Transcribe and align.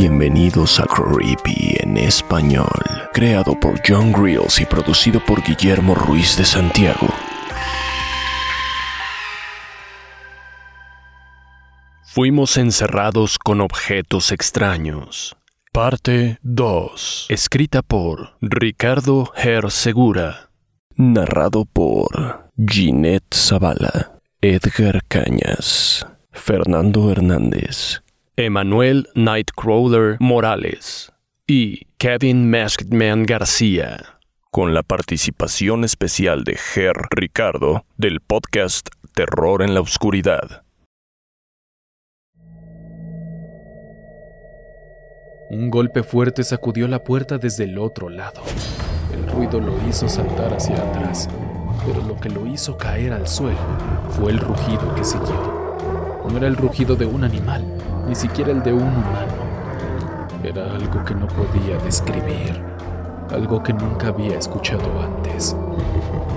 Bienvenidos 0.00 0.78
a 0.78 0.84
Creepy 0.84 1.76
en 1.80 1.96
español, 1.96 2.70
creado 3.12 3.58
por 3.58 3.80
John 3.84 4.12
Grills 4.12 4.60
y 4.60 4.64
producido 4.64 5.18
por 5.26 5.42
Guillermo 5.42 5.96
Ruiz 5.96 6.36
de 6.36 6.44
Santiago. 6.44 7.08
Fuimos 12.04 12.56
encerrados 12.58 13.40
con 13.40 13.60
objetos 13.60 14.30
extraños. 14.30 15.36
Parte 15.72 16.38
2. 16.42 17.26
Escrita 17.28 17.82
por 17.82 18.36
Ricardo 18.40 19.32
Ger 19.34 19.68
Segura. 19.72 20.50
Narrado 20.94 21.64
por 21.64 22.48
Ginette 22.56 23.34
Zavala, 23.34 24.20
Edgar 24.40 25.02
Cañas, 25.08 26.06
Fernando 26.30 27.10
Hernández, 27.10 28.00
Emanuel 28.40 29.08
Nightcrawler 29.16 30.16
Morales 30.20 31.12
y 31.44 31.88
Kevin 31.96 32.48
Masked 32.48 32.86
García, 33.26 34.20
con 34.52 34.74
la 34.74 34.84
participación 34.84 35.82
especial 35.82 36.44
de 36.44 36.54
Ger 36.54 36.94
Ricardo 37.10 37.84
del 37.96 38.20
podcast 38.20 38.90
Terror 39.12 39.62
en 39.62 39.74
la 39.74 39.80
Oscuridad. 39.80 40.62
Un 45.50 45.68
golpe 45.68 46.04
fuerte 46.04 46.44
sacudió 46.44 46.86
la 46.86 47.02
puerta 47.02 47.38
desde 47.38 47.64
el 47.64 47.76
otro 47.76 48.08
lado. 48.08 48.42
El 49.12 49.28
ruido 49.32 49.58
lo 49.58 49.76
hizo 49.88 50.08
saltar 50.08 50.54
hacia 50.54 50.76
atrás, 50.76 51.28
pero 51.84 52.06
lo 52.06 52.20
que 52.20 52.30
lo 52.30 52.46
hizo 52.46 52.78
caer 52.78 53.14
al 53.14 53.26
suelo 53.26 53.58
fue 54.10 54.30
el 54.30 54.38
rugido 54.38 54.94
que 54.94 55.02
siguió. 55.02 56.22
No 56.30 56.36
era 56.36 56.46
el 56.46 56.56
rugido 56.56 56.94
de 56.94 57.06
un 57.06 57.24
animal, 57.24 57.64
ni 58.08 58.14
siquiera 58.14 58.50
el 58.50 58.62
de 58.62 58.72
un 58.72 58.82
humano. 58.82 59.48
Era 60.42 60.74
algo 60.74 61.04
que 61.04 61.14
no 61.14 61.26
podía 61.26 61.76
describir, 61.84 62.62
algo 63.30 63.62
que 63.62 63.74
nunca 63.74 64.08
había 64.08 64.38
escuchado 64.38 65.00
antes, 65.00 65.54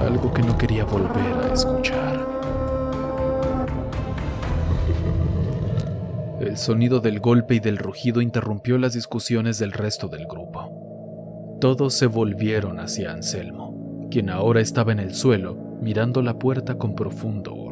algo 0.02 0.34
que 0.34 0.42
no 0.42 0.58
quería 0.58 0.84
volver 0.84 1.34
a 1.50 1.54
escuchar. 1.54 2.28
El 6.42 6.58
sonido 6.58 7.00
del 7.00 7.20
golpe 7.20 7.56
y 7.56 7.60
del 7.60 7.78
rugido 7.78 8.20
interrumpió 8.20 8.78
las 8.78 8.94
discusiones 8.94 9.58
del 9.60 9.72
resto 9.72 10.08
del 10.08 10.26
grupo. 10.28 11.58
Todos 11.62 11.94
se 11.94 12.08
volvieron 12.08 12.80
hacia 12.80 13.12
Anselmo, 13.12 14.08
quien 14.10 14.30
ahora 14.30 14.60
estaba 14.60 14.92
en 14.92 15.00
el 15.00 15.14
suelo 15.14 15.56
mirando 15.82 16.22
la 16.22 16.38
puerta 16.38 16.76
con 16.76 16.96
profundo. 16.96 17.71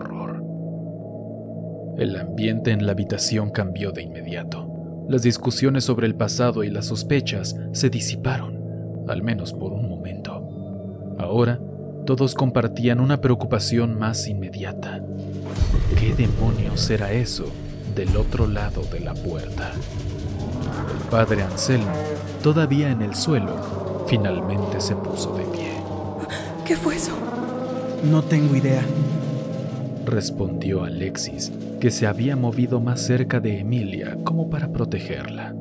El 1.99 2.15
ambiente 2.15 2.71
en 2.71 2.85
la 2.85 2.93
habitación 2.93 3.49
cambió 3.49 3.91
de 3.91 4.03
inmediato. 4.03 5.05
Las 5.09 5.21
discusiones 5.21 5.83
sobre 5.83 6.07
el 6.07 6.15
pasado 6.15 6.63
y 6.63 6.69
las 6.69 6.85
sospechas 6.85 7.57
se 7.73 7.89
disiparon, 7.89 9.03
al 9.09 9.21
menos 9.21 9.51
por 9.51 9.73
un 9.73 9.89
momento. 9.89 10.47
Ahora, 11.19 11.59
todos 12.05 12.35
compartían 12.35 13.01
una 13.01 13.19
preocupación 13.19 13.99
más 13.99 14.29
inmediata. 14.29 15.03
¿Qué 15.99 16.15
demonios 16.15 16.89
era 16.89 17.11
eso 17.11 17.47
del 17.97 18.15
otro 18.15 18.47
lado 18.47 18.81
de 18.83 19.01
la 19.01 19.13
puerta? 19.13 19.73
El 19.73 21.09
padre 21.09 21.43
Anselmo, 21.43 21.91
todavía 22.41 22.91
en 22.91 23.01
el 23.01 23.13
suelo, 23.13 24.05
finalmente 24.07 24.79
se 24.79 24.95
puso 24.95 25.35
de 25.35 25.43
pie. 25.43 25.73
¿Qué 26.65 26.77
fue 26.77 26.95
eso? 26.95 27.11
No 28.09 28.21
tengo 28.21 28.55
idea, 28.55 28.83
respondió 30.09 30.83
Alexis, 30.83 31.51
que 31.79 31.91
se 31.91 32.07
había 32.07 32.35
movido 32.35 32.79
más 32.79 33.01
cerca 33.01 33.39
de 33.39 33.59
Emilia 33.59 34.17
como 34.23 34.49
para 34.49 34.71
protegerla. 34.71 35.55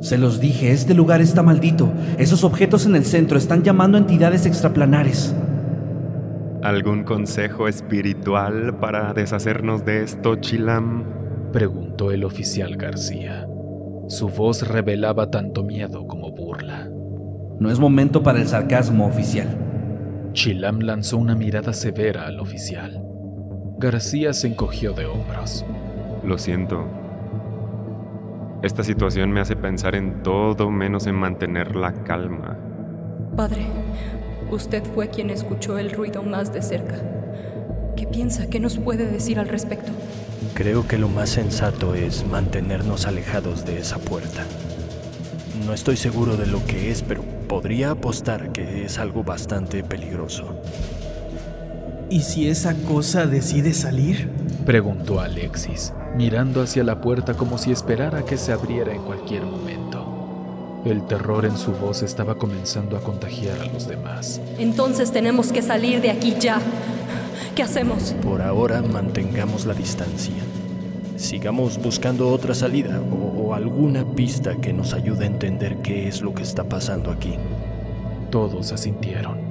Se 0.00 0.18
los 0.18 0.40
dije, 0.40 0.72
este 0.72 0.94
lugar 0.94 1.20
está 1.20 1.42
maldito. 1.42 1.90
Esos 2.18 2.44
objetos 2.44 2.86
en 2.86 2.96
el 2.96 3.04
centro 3.04 3.38
están 3.38 3.62
llamando 3.62 3.96
a 3.96 4.00
entidades 4.00 4.46
extraplanares. 4.46 5.34
¿Algún 6.62 7.04
consejo 7.04 7.68
espiritual 7.68 8.78
para 8.78 9.12
deshacernos 9.14 9.84
de 9.84 10.02
esto, 10.02 10.36
Chilam? 10.36 11.04
Preguntó 11.52 12.10
el 12.10 12.24
oficial 12.24 12.76
García. 12.76 13.46
Su 14.08 14.28
voz 14.28 14.66
revelaba 14.66 15.30
tanto 15.30 15.64
miedo 15.64 16.06
como 16.06 16.30
burla. 16.32 16.88
No 17.58 17.70
es 17.70 17.78
momento 17.78 18.22
para 18.22 18.40
el 18.40 18.46
sarcasmo, 18.46 19.06
oficial. 19.06 19.48
Chilam 20.32 20.80
lanzó 20.80 21.16
una 21.16 21.34
mirada 21.34 21.72
severa 21.72 22.26
al 22.26 22.40
oficial. 22.40 23.05
García 23.78 24.32
se 24.32 24.46
encogió 24.46 24.94
de 24.94 25.04
hombros. 25.04 25.62
Lo 26.24 26.38
siento. 26.38 26.86
Esta 28.62 28.82
situación 28.82 29.30
me 29.30 29.40
hace 29.40 29.54
pensar 29.54 29.94
en 29.94 30.22
todo 30.22 30.70
menos 30.70 31.06
en 31.06 31.14
mantener 31.14 31.76
la 31.76 31.92
calma. 31.92 32.56
Padre, 33.36 33.66
usted 34.50 34.82
fue 34.94 35.10
quien 35.10 35.28
escuchó 35.28 35.76
el 35.76 35.90
ruido 35.90 36.22
más 36.22 36.54
de 36.54 36.62
cerca. 36.62 36.96
¿Qué 37.96 38.06
piensa? 38.06 38.48
¿Qué 38.48 38.60
nos 38.60 38.78
puede 38.78 39.10
decir 39.10 39.38
al 39.38 39.48
respecto? 39.48 39.92
Creo 40.54 40.88
que 40.88 40.96
lo 40.96 41.10
más 41.10 41.28
sensato 41.28 41.94
es 41.94 42.26
mantenernos 42.26 43.06
alejados 43.06 43.66
de 43.66 43.78
esa 43.78 43.98
puerta. 43.98 44.46
No 45.66 45.74
estoy 45.74 45.98
seguro 45.98 46.38
de 46.38 46.46
lo 46.46 46.64
que 46.64 46.90
es, 46.90 47.02
pero 47.02 47.22
podría 47.46 47.90
apostar 47.90 48.52
que 48.52 48.86
es 48.86 48.98
algo 48.98 49.22
bastante 49.22 49.84
peligroso. 49.84 50.62
¿Y 52.08 52.20
si 52.20 52.48
esa 52.48 52.74
cosa 52.74 53.26
decide 53.26 53.72
salir? 53.74 54.30
Preguntó 54.64 55.20
Alexis, 55.20 55.92
mirando 56.16 56.62
hacia 56.62 56.84
la 56.84 57.00
puerta 57.00 57.34
como 57.34 57.58
si 57.58 57.72
esperara 57.72 58.24
que 58.24 58.36
se 58.36 58.52
abriera 58.52 58.94
en 58.94 59.02
cualquier 59.02 59.42
momento. 59.42 60.82
El 60.84 61.04
terror 61.08 61.44
en 61.44 61.58
su 61.58 61.72
voz 61.72 62.04
estaba 62.04 62.36
comenzando 62.36 62.96
a 62.96 63.00
contagiar 63.00 63.58
a 63.58 63.66
los 63.66 63.88
demás. 63.88 64.40
Entonces 64.56 65.10
tenemos 65.10 65.50
que 65.50 65.62
salir 65.62 66.00
de 66.00 66.10
aquí 66.10 66.36
ya. 66.38 66.60
¿Qué 67.56 67.64
hacemos? 67.64 68.14
Por 68.22 68.40
ahora 68.40 68.82
mantengamos 68.82 69.66
la 69.66 69.74
distancia. 69.74 70.36
Sigamos 71.16 71.78
buscando 71.82 72.28
otra 72.28 72.54
salida 72.54 73.00
o, 73.00 73.48
o 73.48 73.54
alguna 73.54 74.04
pista 74.04 74.54
que 74.54 74.72
nos 74.72 74.94
ayude 74.94 75.24
a 75.24 75.28
entender 75.28 75.78
qué 75.78 76.06
es 76.06 76.22
lo 76.22 76.32
que 76.34 76.44
está 76.44 76.62
pasando 76.62 77.10
aquí. 77.10 77.34
Todos 78.30 78.70
asintieron. 78.70 79.45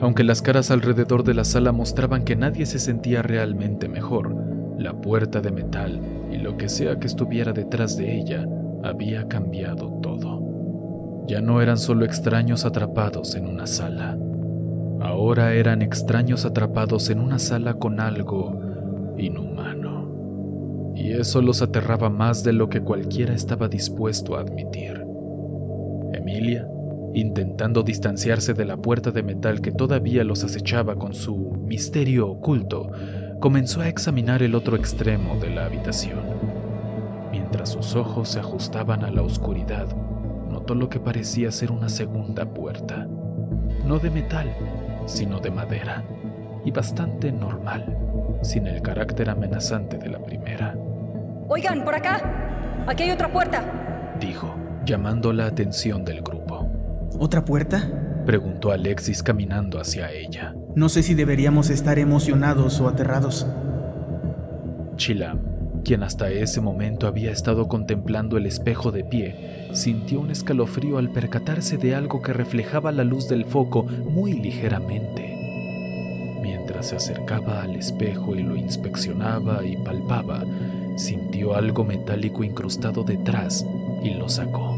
Aunque 0.00 0.22
las 0.22 0.42
caras 0.42 0.70
alrededor 0.70 1.24
de 1.24 1.34
la 1.34 1.44
sala 1.44 1.72
mostraban 1.72 2.24
que 2.24 2.36
nadie 2.36 2.66
se 2.66 2.78
sentía 2.78 3.22
realmente 3.22 3.88
mejor, 3.88 4.34
la 4.78 4.92
puerta 5.00 5.40
de 5.40 5.50
metal 5.50 6.00
y 6.30 6.36
lo 6.36 6.56
que 6.56 6.68
sea 6.68 7.00
que 7.00 7.08
estuviera 7.08 7.52
detrás 7.52 7.96
de 7.96 8.16
ella 8.16 8.46
había 8.84 9.26
cambiado 9.26 9.98
todo. 10.00 11.24
Ya 11.26 11.40
no 11.40 11.60
eran 11.60 11.78
solo 11.78 12.04
extraños 12.04 12.64
atrapados 12.64 13.34
en 13.34 13.48
una 13.48 13.66
sala. 13.66 14.16
Ahora 15.00 15.54
eran 15.54 15.82
extraños 15.82 16.44
atrapados 16.44 17.10
en 17.10 17.20
una 17.20 17.40
sala 17.40 17.74
con 17.74 17.98
algo 17.98 19.14
inhumano. 19.16 20.92
Y 20.94 21.12
eso 21.12 21.42
los 21.42 21.60
aterraba 21.60 22.08
más 22.08 22.44
de 22.44 22.52
lo 22.52 22.68
que 22.68 22.82
cualquiera 22.82 23.34
estaba 23.34 23.68
dispuesto 23.68 24.36
a 24.36 24.40
admitir. 24.40 25.04
Emilia 26.12 26.68
intentando 27.14 27.82
distanciarse 27.82 28.54
de 28.54 28.64
la 28.64 28.76
puerta 28.76 29.10
de 29.10 29.22
metal 29.22 29.60
que 29.60 29.72
todavía 29.72 30.24
los 30.24 30.44
acechaba 30.44 30.96
con 30.96 31.14
su 31.14 31.36
misterio 31.36 32.28
oculto, 32.28 32.90
comenzó 33.40 33.80
a 33.80 33.88
examinar 33.88 34.42
el 34.42 34.54
otro 34.54 34.76
extremo 34.76 35.36
de 35.38 35.50
la 35.50 35.66
habitación. 35.66 36.20
Mientras 37.30 37.70
sus 37.70 37.94
ojos 37.94 38.30
se 38.30 38.40
ajustaban 38.40 39.04
a 39.04 39.10
la 39.10 39.22
oscuridad, 39.22 39.86
notó 40.50 40.74
lo 40.74 40.88
que 40.88 41.00
parecía 41.00 41.50
ser 41.50 41.70
una 41.70 41.88
segunda 41.88 42.46
puerta, 42.46 43.06
no 43.86 43.98
de 43.98 44.10
metal, 44.10 44.54
sino 45.06 45.40
de 45.40 45.50
madera, 45.50 46.04
y 46.64 46.70
bastante 46.70 47.32
normal, 47.32 47.96
sin 48.42 48.66
el 48.66 48.82
carácter 48.82 49.30
amenazante 49.30 49.98
de 49.98 50.08
la 50.08 50.18
primera. 50.18 50.76
Oigan, 51.48 51.84
por 51.84 51.94
acá. 51.94 52.84
Aquí 52.86 53.04
hay 53.04 53.10
otra 53.10 53.32
puerta. 53.32 54.16
Dijo, 54.20 54.54
llamando 54.84 55.32
la 55.32 55.46
atención 55.46 56.04
del 56.04 56.22
grupo. 56.22 56.37
¿Otra 57.18 57.44
puerta? 57.44 58.22
Preguntó 58.26 58.70
Alexis 58.70 59.22
caminando 59.22 59.80
hacia 59.80 60.12
ella. 60.12 60.54
No 60.74 60.88
sé 60.88 61.02
si 61.02 61.14
deberíamos 61.14 61.70
estar 61.70 61.98
emocionados 61.98 62.80
o 62.80 62.88
aterrados. 62.88 63.46
Chilam, 64.96 65.38
quien 65.84 66.02
hasta 66.02 66.30
ese 66.30 66.60
momento 66.60 67.06
había 67.06 67.30
estado 67.30 67.68
contemplando 67.68 68.36
el 68.36 68.46
espejo 68.46 68.92
de 68.92 69.04
pie, 69.04 69.68
sintió 69.72 70.20
un 70.20 70.30
escalofrío 70.30 70.98
al 70.98 71.10
percatarse 71.10 71.78
de 71.78 71.94
algo 71.94 72.20
que 72.20 72.32
reflejaba 72.32 72.92
la 72.92 73.04
luz 73.04 73.28
del 73.28 73.46
foco 73.46 73.84
muy 73.84 74.34
ligeramente. 74.34 75.34
Mientras 76.42 76.88
se 76.88 76.96
acercaba 76.96 77.62
al 77.62 77.76
espejo 77.76 78.36
y 78.36 78.42
lo 78.42 78.56
inspeccionaba 78.56 79.64
y 79.64 79.76
palpaba, 79.78 80.44
sintió 80.96 81.54
algo 81.54 81.84
metálico 81.84 82.44
incrustado 82.44 83.04
detrás 83.04 83.64
y 84.02 84.10
lo 84.10 84.28
sacó. 84.28 84.76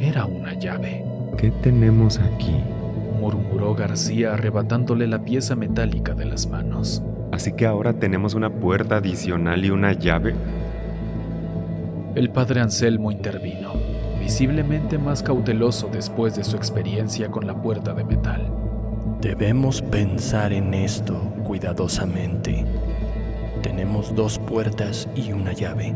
Era 0.00 0.26
una 0.26 0.54
llave. 0.54 1.15
¿Qué 1.36 1.50
tenemos 1.50 2.18
aquí? 2.18 2.56
murmuró 3.20 3.74
García 3.74 4.34
arrebatándole 4.34 5.06
la 5.06 5.24
pieza 5.24 5.54
metálica 5.54 6.14
de 6.14 6.24
las 6.24 6.46
manos. 6.46 7.02
Así 7.30 7.52
que 7.52 7.66
ahora 7.66 7.92
tenemos 7.92 8.34
una 8.34 8.50
puerta 8.50 8.96
adicional 8.96 9.64
y 9.64 9.70
una 9.70 9.92
llave. 9.92 10.34
El 12.14 12.30
padre 12.30 12.60
Anselmo 12.60 13.10
intervino, 13.10 13.74
visiblemente 14.18 14.96
más 14.96 15.22
cauteloso 15.22 15.90
después 15.92 16.36
de 16.36 16.44
su 16.44 16.56
experiencia 16.56 17.30
con 17.30 17.46
la 17.46 17.60
puerta 17.60 17.92
de 17.92 18.04
metal. 18.04 18.50
Debemos 19.20 19.82
pensar 19.82 20.54
en 20.54 20.72
esto 20.72 21.14
cuidadosamente. 21.44 22.64
Tenemos 23.62 24.14
dos 24.14 24.38
puertas 24.38 25.08
y 25.14 25.32
una 25.32 25.52
llave. 25.52 25.94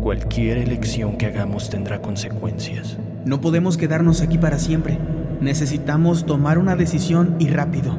Cualquier 0.00 0.58
elección 0.58 1.16
que 1.18 1.26
hagamos 1.26 1.68
tendrá 1.68 2.00
consecuencias. 2.00 2.98
No 3.24 3.40
podemos 3.40 3.76
quedarnos 3.76 4.20
aquí 4.20 4.36
para 4.36 4.58
siempre. 4.58 4.98
Necesitamos 5.40 6.26
tomar 6.26 6.58
una 6.58 6.76
decisión 6.76 7.36
y 7.38 7.48
rápido. 7.48 7.98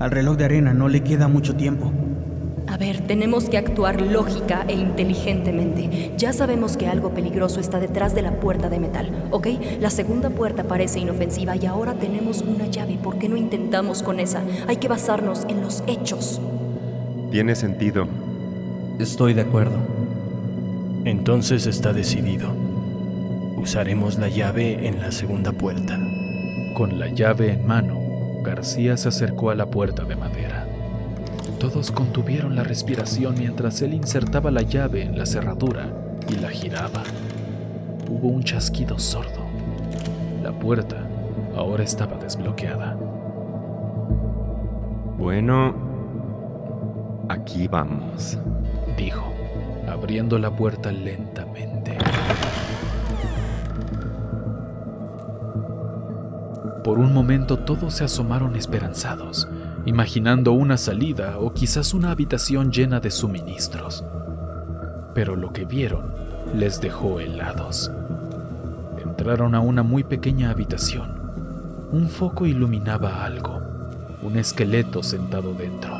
Al 0.00 0.10
reloj 0.10 0.36
de 0.36 0.44
arena 0.46 0.74
no 0.74 0.88
le 0.88 1.02
queda 1.02 1.28
mucho 1.28 1.54
tiempo. 1.54 1.92
A 2.66 2.76
ver, 2.76 3.00
tenemos 3.00 3.48
que 3.48 3.58
actuar 3.58 4.00
lógica 4.00 4.64
e 4.68 4.74
inteligentemente. 4.74 6.12
Ya 6.16 6.32
sabemos 6.32 6.76
que 6.76 6.88
algo 6.88 7.12
peligroso 7.14 7.60
está 7.60 7.80
detrás 7.80 8.14
de 8.14 8.22
la 8.22 8.38
puerta 8.38 8.68
de 8.68 8.78
metal, 8.78 9.10
¿ok? 9.30 9.48
La 9.80 9.90
segunda 9.90 10.30
puerta 10.30 10.64
parece 10.64 11.00
inofensiva 11.00 11.56
y 11.56 11.66
ahora 11.66 11.94
tenemos 11.94 12.42
una 12.42 12.66
llave. 12.66 12.98
¿Por 13.02 13.18
qué 13.18 13.28
no 13.28 13.36
intentamos 13.36 14.02
con 14.02 14.20
esa? 14.20 14.42
Hay 14.68 14.76
que 14.76 14.88
basarnos 14.88 15.46
en 15.48 15.62
los 15.62 15.82
hechos. 15.86 16.40
Tiene 17.30 17.54
sentido. 17.54 18.06
Estoy 18.98 19.34
de 19.34 19.42
acuerdo. 19.42 19.76
Entonces 21.04 21.66
está 21.66 21.92
decidido. 21.92 22.59
Usaremos 23.60 24.18
la 24.18 24.28
llave 24.28 24.88
en 24.88 25.02
la 25.02 25.12
segunda 25.12 25.52
puerta. 25.52 26.00
Con 26.72 26.98
la 26.98 27.08
llave 27.08 27.52
en 27.52 27.66
mano, 27.66 28.00
García 28.42 28.96
se 28.96 29.08
acercó 29.08 29.50
a 29.50 29.54
la 29.54 29.66
puerta 29.66 30.02
de 30.04 30.16
madera. 30.16 30.66
Todos 31.58 31.92
contuvieron 31.92 32.56
la 32.56 32.62
respiración 32.62 33.34
mientras 33.38 33.82
él 33.82 33.92
insertaba 33.92 34.50
la 34.50 34.62
llave 34.62 35.02
en 35.02 35.18
la 35.18 35.26
cerradura 35.26 35.92
y 36.26 36.36
la 36.36 36.48
giraba. 36.48 37.02
Hubo 38.08 38.28
un 38.28 38.42
chasquido 38.42 38.98
sordo. 38.98 39.44
La 40.42 40.52
puerta 40.52 41.06
ahora 41.54 41.84
estaba 41.84 42.16
desbloqueada. 42.16 42.96
Bueno, 45.18 45.74
aquí 47.28 47.68
vamos, 47.68 48.38
dijo, 48.96 49.34
abriendo 49.86 50.38
la 50.38 50.50
puerta 50.50 50.90
lentamente. 50.90 51.79
Por 56.84 56.98
un 56.98 57.12
momento 57.12 57.58
todos 57.58 57.94
se 57.94 58.04
asomaron 58.04 58.56
esperanzados 58.56 59.48
imaginando 59.86 60.52
una 60.52 60.76
salida 60.76 61.38
o 61.38 61.52
quizás 61.54 61.94
una 61.94 62.10
habitación 62.10 62.70
llena 62.70 63.00
de 63.00 63.10
suministros. 63.10 64.04
Pero 65.14 65.36
lo 65.36 65.52
que 65.52 65.64
vieron 65.64 66.12
les 66.54 66.80
dejó 66.80 67.20
helados. 67.20 67.90
Entraron 69.02 69.54
a 69.54 69.60
una 69.60 69.82
muy 69.82 70.04
pequeña 70.04 70.50
habitación. 70.50 71.18
Un 71.92 72.08
foco 72.08 72.46
iluminaba 72.46 73.24
algo, 73.24 73.60
un 74.22 74.36
esqueleto 74.36 75.02
sentado 75.02 75.54
dentro. 75.54 75.98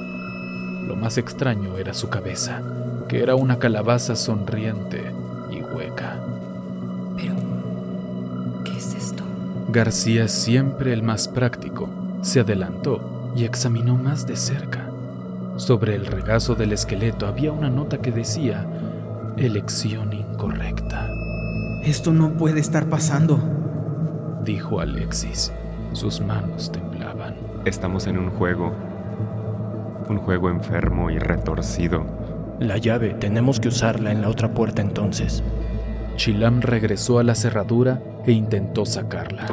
Lo 0.87 0.95
más 0.97 1.19
extraño 1.19 1.79
era 1.79 1.95
su 1.95 2.09
cabeza, 2.09 2.63
que 3.09 3.23
era 3.23 3.35
una 3.35 3.59
calabaza 3.59 4.15
sonriente 4.15 5.20
García, 9.73 10.27
siempre 10.27 10.93
el 10.93 11.03
más 11.03 11.29
práctico, 11.29 11.89
se 12.23 12.41
adelantó 12.41 13.33
y 13.37 13.45
examinó 13.45 13.97
más 13.97 14.27
de 14.27 14.37
cerca. 14.37 14.91
Sobre 15.57 15.95
el 15.95 16.07
regazo 16.07 16.55
del 16.55 16.73
esqueleto 16.73 17.27
había 17.27 17.53
una 17.53 17.71
nota 17.71 17.99
que 17.99 18.11
decía, 18.11 18.67
elección 19.37 20.13
incorrecta. 20.13 21.09
Esto 21.85 22.13
no 22.13 22.33
puede 22.33 22.61
estar 22.61 22.87
pasando, 22.87 23.39
dijo 24.45 24.81
Alexis. 24.81 25.53
Sus 25.93 26.21
manos 26.21 26.73
temblaban. 26.73 27.35
Estamos 27.65 28.07
en 28.07 28.19
un 28.19 28.31
juego. 28.31 28.73
Un 30.09 30.19
juego 30.19 30.51
enfermo 30.51 31.11
y 31.11 31.19
retorcido. 31.19 32.05
La 32.59 32.77
llave, 32.77 33.15
tenemos 33.15 33.61
que 33.61 33.69
usarla 33.69 34.13
en 34.13 34.23
la 34.23 34.29
otra 34.29 34.53
puerta 34.53 34.83
entonces. 34.83 35.43
Chilam 36.17 36.61
regresó 36.61 37.19
a 37.19 37.25
la 37.25 37.35
cerradura 37.35 38.03
e 38.27 38.33
intentó 38.33 38.85
sacarla, 38.85 39.47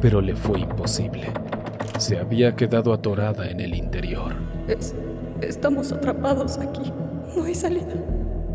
pero 0.00 0.20
le 0.20 0.34
fue 0.34 0.60
imposible 0.60 1.32
se 2.00 2.18
había 2.18 2.56
quedado 2.56 2.92
atorada 2.92 3.48
en 3.50 3.60
el 3.60 3.74
interior. 3.74 4.32
estamos 5.42 5.92
atrapados 5.92 6.58
aquí. 6.58 6.92
No 7.36 7.44
hay 7.44 7.54
salida. 7.54 7.94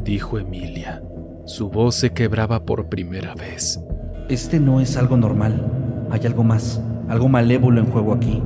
Dijo 0.04 0.40
Emilia. 0.40 1.04
Su 1.46 1.70
voz 1.70 1.96
se 1.96 2.12
quebraba 2.12 2.66
por 2.66 2.90
primera 2.90 3.36
vez. 3.36 3.80
Este 4.30 4.60
no 4.60 4.82
es 4.82 4.98
algo 4.98 5.16
normal. 5.16 6.08
Hay 6.10 6.26
algo 6.26 6.44
más, 6.44 6.82
algo 7.08 7.30
malévolo 7.30 7.80
en 7.80 7.88
juego 7.88 8.14
aquí. 8.14 8.42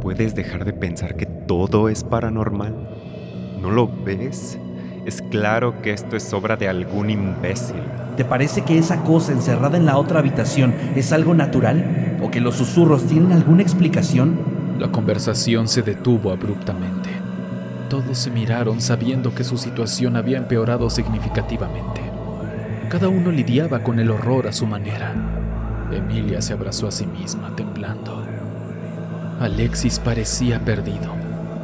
¿Puedes 0.00 0.34
dejar 0.34 0.64
de 0.64 0.72
pensar 0.72 1.16
que 1.16 1.26
todo 1.26 1.88
es 1.88 2.02
paranormal? 2.02 2.74
¿No 3.60 3.70
lo 3.70 3.88
ves? 4.04 4.58
Es 5.06 5.22
claro 5.22 5.80
que 5.82 5.92
esto 5.92 6.16
es 6.16 6.32
obra 6.34 6.56
de 6.56 6.68
algún 6.68 7.10
imbécil. 7.10 7.76
¿Te 8.16 8.24
parece 8.24 8.62
que 8.62 8.76
esa 8.76 9.04
cosa 9.04 9.30
encerrada 9.30 9.76
en 9.76 9.86
la 9.86 9.98
otra 9.98 10.18
habitación 10.18 10.74
es 10.96 11.12
algo 11.12 11.32
natural? 11.32 12.18
¿O 12.20 12.32
que 12.32 12.40
los 12.40 12.56
susurros 12.56 13.04
tienen 13.06 13.30
alguna 13.30 13.62
explicación? 13.62 14.36
La 14.80 14.90
conversación 14.90 15.68
se 15.68 15.82
detuvo 15.82 16.32
abruptamente. 16.32 17.10
Todos 17.88 18.18
se 18.18 18.32
miraron 18.32 18.80
sabiendo 18.80 19.32
que 19.32 19.44
su 19.44 19.56
situación 19.58 20.16
había 20.16 20.38
empeorado 20.38 20.90
significativamente. 20.90 22.00
Cada 22.88 23.08
uno 23.08 23.30
lidiaba 23.30 23.84
con 23.84 24.00
el 24.00 24.10
horror 24.10 24.48
a 24.48 24.52
su 24.52 24.66
manera. 24.66 25.14
Emilia 25.92 26.42
se 26.42 26.52
abrazó 26.52 26.88
a 26.88 26.90
sí 26.90 27.06
misma, 27.06 27.54
temblando. 27.54 28.24
Alexis 29.38 30.00
parecía 30.00 30.64
perdido, 30.64 31.14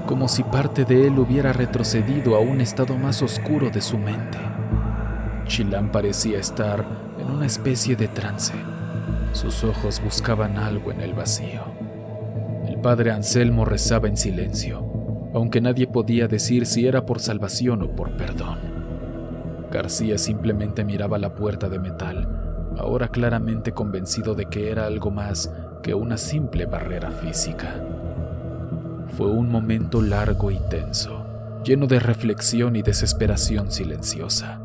como 0.06 0.28
si 0.28 0.42
parte 0.42 0.84
de 0.84 1.06
él 1.06 1.18
hubiera 1.18 1.52
retrocedido 1.52 2.36
a 2.36 2.40
un 2.40 2.60
estado 2.60 2.96
más 2.96 3.22
oscuro 3.22 3.70
de 3.70 3.80
su 3.80 3.98
mente. 3.98 4.38
Chilam 5.46 5.90
parecía 5.90 6.38
estar 6.38 6.84
en 7.18 7.30
una 7.30 7.46
especie 7.46 7.96
de 7.96 8.08
trance. 8.08 8.54
Sus 9.32 9.64
ojos 9.64 10.00
buscaban 10.02 10.58
algo 10.58 10.92
en 10.92 11.00
el 11.00 11.14
vacío. 11.14 11.62
El 12.66 12.78
padre 12.78 13.10
Anselmo 13.10 13.64
rezaba 13.64 14.08
en 14.08 14.16
silencio, 14.16 14.84
aunque 15.34 15.60
nadie 15.60 15.86
podía 15.86 16.28
decir 16.28 16.66
si 16.66 16.86
era 16.86 17.06
por 17.06 17.20
salvación 17.20 17.82
o 17.82 17.94
por 17.94 18.16
perdón. 18.16 18.58
García 19.70 20.18
simplemente 20.18 20.84
miraba 20.84 21.18
la 21.18 21.34
puerta 21.34 21.68
de 21.68 21.78
metal, 21.78 22.74
ahora 22.78 23.08
claramente 23.08 23.72
convencido 23.72 24.34
de 24.34 24.46
que 24.46 24.70
era 24.70 24.86
algo 24.86 25.10
más 25.10 25.50
que 25.82 25.94
una 25.94 26.16
simple 26.16 26.66
barrera 26.66 27.10
física. 27.10 27.91
Fue 29.16 29.26
un 29.26 29.50
momento 29.50 30.00
largo 30.00 30.50
y 30.50 30.58
tenso, 30.70 31.26
lleno 31.64 31.86
de 31.86 32.00
reflexión 32.00 32.76
y 32.76 32.82
desesperación 32.82 33.70
silenciosa. 33.70 34.58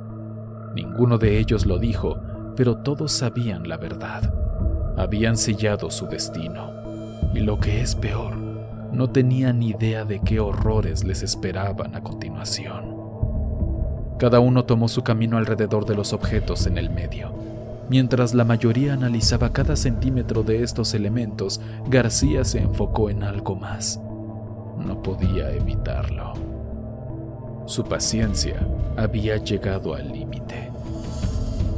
Ninguno 0.73 1.17
de 1.17 1.37
ellos 1.37 1.65
lo 1.65 1.79
dijo, 1.79 2.21
pero 2.55 2.77
todos 2.77 3.11
sabían 3.11 3.67
la 3.67 3.75
verdad. 3.75 4.33
Habían 4.95 5.35
sellado 5.35 5.91
su 5.91 6.07
destino. 6.07 6.71
Y 7.33 7.39
lo 7.39 7.59
que 7.59 7.81
es 7.81 7.95
peor, 7.95 8.37
no 8.93 9.09
tenían 9.09 9.61
idea 9.61 10.05
de 10.05 10.21
qué 10.21 10.39
horrores 10.39 11.03
les 11.03 11.23
esperaban 11.23 11.93
a 11.95 12.01
continuación. 12.01 12.95
Cada 14.17 14.39
uno 14.39 14.63
tomó 14.63 14.87
su 14.87 15.03
camino 15.03 15.37
alrededor 15.37 15.85
de 15.85 15.95
los 15.95 16.13
objetos 16.13 16.67
en 16.67 16.77
el 16.77 16.89
medio. 16.89 17.33
Mientras 17.89 18.33
la 18.33 18.45
mayoría 18.45 18.93
analizaba 18.93 19.51
cada 19.51 19.75
centímetro 19.75 20.43
de 20.43 20.63
estos 20.63 20.93
elementos, 20.93 21.59
García 21.89 22.45
se 22.45 22.59
enfocó 22.59 23.09
en 23.09 23.23
algo 23.23 23.55
más. 23.55 23.99
No 24.77 25.01
podía 25.01 25.51
evitarlo. 25.51 26.33
Su 27.65 27.83
paciencia 27.83 28.65
había 28.95 29.37
llegado 29.37 29.93
al 29.93 30.11
límite. 30.11 30.69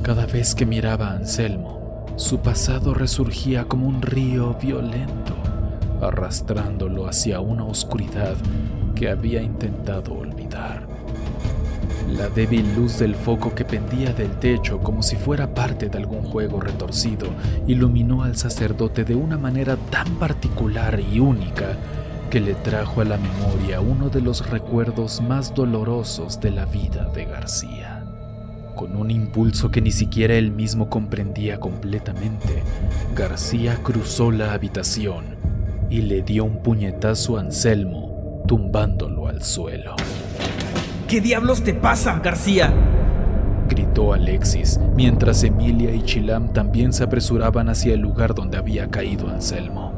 Cada 0.03 0.25
vez 0.25 0.53
que 0.53 0.65
miraba 0.65 1.08
a 1.08 1.15
Anselmo, 1.15 2.06
su 2.15 2.39
pasado 2.39 2.94
resurgía 2.94 3.65
como 3.65 3.88
un 3.88 4.01
río 4.01 4.53
violento, 4.62 5.36
arrastrándolo 6.01 7.08
hacia 7.08 7.39
una 7.39 7.63
oscuridad 7.63 8.36
que 8.96 9.10
había 9.10 9.41
intentado 9.41 10.13
olvidar. 10.13 10.88
La 12.18 12.27
débil 12.27 12.75
luz 12.75 13.00
del 13.00 13.15
foco 13.15 13.53
que 13.53 13.65
pendía 13.65 14.13
del 14.13 14.32
techo 14.39 14.79
como 14.79 15.03
si 15.03 15.15
fuera 15.15 15.53
parte 15.53 15.89
de 15.89 15.98
algún 15.98 16.24
juego 16.24 16.60
retorcido 16.60 17.27
iluminó 17.68 18.24
al 18.24 18.36
sacerdote 18.36 19.06
de 19.06 19.15
una 19.15 19.38
manera 19.38 19.77
tan 19.89 20.15
particular 20.15 21.00
y 21.00 21.20
única 21.20 21.77
que 22.30 22.40
le 22.40 22.54
trajo 22.54 23.02
a 23.02 23.06
la 23.06 23.18
memoria 23.18 23.82
uno 23.82 24.10
de 24.10 24.22
los 24.22 24.50
recuerdos 24.50 25.20
más 25.22 25.54
dolorosos 25.54 26.40
de 26.40 26.52
la 26.52 26.66
vida 26.66 27.10
de 27.14 27.26
García. 27.26 28.06
Con 28.76 28.96
un 28.96 29.10
impulso 29.10 29.72
que 29.72 29.82
ni 29.82 29.92
siquiera 29.92 30.36
él 30.36 30.52
mismo 30.52 30.90
comprendía 30.90 31.60
completamente, 31.60 32.64
García 33.16 33.80
cruzó 33.84 34.32
la 34.32 34.54
habitación 34.54 35.38
y 35.90 36.02
le 36.02 36.22
dio 36.22 36.46
un 36.46 36.62
puñetazo 36.62 37.38
a 37.38 37.42
Anselmo, 37.42 38.44
tumbándolo 38.48 39.28
al 39.28 39.44
suelo. 39.44 39.96
¿Qué 41.08 41.22
diablos 41.22 41.64
te 41.64 41.74
pasa, 41.74 42.20
García? 42.20 42.72
gritó 43.68 44.14
Alexis, 44.14 44.80
mientras 44.96 45.44
Emilia 45.44 45.94
y 45.94 46.04
Chilam 46.04 46.54
también 46.54 46.94
se 46.94 47.04
apresuraban 47.04 47.70
hacia 47.70 47.94
el 47.96 48.02
lugar 48.02 48.36
donde 48.36 48.58
había 48.58 48.88
caído 48.90 49.30
Anselmo. 49.30 49.88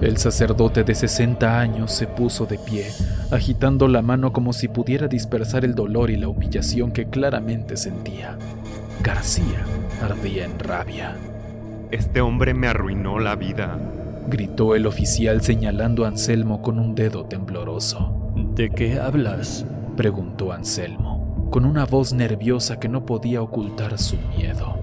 El 0.00 0.18
sacerdote 0.18 0.84
de 0.84 0.94
60 0.94 1.58
años 1.58 1.90
se 1.90 2.06
puso 2.06 2.44
de 2.44 2.58
pie, 2.58 2.86
agitando 3.30 3.88
la 3.88 4.02
mano 4.02 4.30
como 4.30 4.52
si 4.52 4.68
pudiera 4.68 5.08
dispersar 5.08 5.64
el 5.64 5.74
dolor 5.74 6.10
y 6.10 6.16
la 6.16 6.28
humillación 6.28 6.92
que 6.92 7.06
claramente 7.08 7.78
sentía. 7.78 8.36
García 9.02 9.64
ardía 10.02 10.44
en 10.44 10.58
rabia. 10.58 11.16
Este 11.90 12.20
hombre 12.20 12.52
me 12.52 12.66
arruinó 12.66 13.18
la 13.20 13.36
vida, 13.36 13.78
gritó 14.28 14.74
el 14.74 14.86
oficial 14.86 15.40
señalando 15.40 16.04
a 16.04 16.08
Anselmo 16.08 16.60
con 16.60 16.78
un 16.78 16.94
dedo 16.94 17.24
tembloroso. 17.24 18.32
¿De 18.54 18.68
qué 18.68 19.00
hablas? 19.00 19.64
preguntó 19.96 20.52
Anselmo, 20.52 21.48
con 21.50 21.64
una 21.64 21.86
voz 21.86 22.12
nerviosa 22.12 22.78
que 22.78 22.90
no 22.90 23.06
podía 23.06 23.40
ocultar 23.40 23.96
su 23.98 24.16
miedo. 24.36 24.76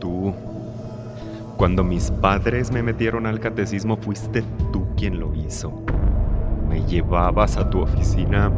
Tú. 0.00 0.32
Cuando 1.56 1.82
mis 1.82 2.10
padres 2.10 2.70
me 2.70 2.82
metieron 2.82 3.26
al 3.26 3.40
catecismo 3.40 3.96
fuiste 3.96 4.44
tú 4.72 4.86
quien 4.94 5.18
lo 5.18 5.34
hizo. 5.34 5.72
Me 6.68 6.84
llevabas 6.84 7.56
a 7.56 7.70
tu 7.70 7.80
oficina. 7.80 8.52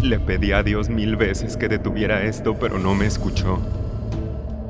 Le 0.00 0.18
pedí 0.18 0.52
a 0.52 0.62
Dios 0.62 0.88
mil 0.88 1.16
veces 1.16 1.58
que 1.58 1.68
detuviera 1.68 2.22
esto, 2.22 2.54
pero 2.58 2.78
no 2.78 2.94
me 2.94 3.04
escuchó. 3.04 3.58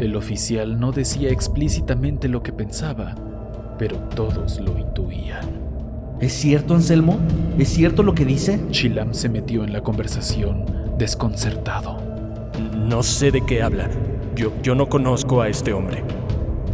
El 0.01 0.17
oficial 0.17 0.81
no 0.81 0.91
decía 0.91 1.31
explícitamente 1.31 2.29
lo 2.29 2.43
que 2.43 2.53
pensaba, 2.53 3.15
pero 3.79 3.97
todos 3.97 4.61
lo 4.61 4.77
intuían. 4.77 5.47
¿Es 6.21 6.33
cierto, 6.33 6.75
Anselmo? 6.75 7.21
¿Es 7.57 7.69
cierto 7.69 8.03
lo 8.03 8.15
que 8.15 8.25
dice? 8.25 8.61
Chilam 8.71 9.15
se 9.15 9.29
metió 9.29 9.63
en 9.63 9.73
la 9.73 9.83
conversación, 9.83 10.65
desconcertado. 10.99 11.99
No 12.75 13.03
sé 13.03 13.31
de 13.31 13.45
qué 13.45 13.63
habla. 13.63 13.89
Yo, 14.37 14.53
yo 14.63 14.75
no 14.75 14.89
conozco 14.91 15.41
a 15.41 15.49
este 15.49 15.73
hombre. 15.73 16.05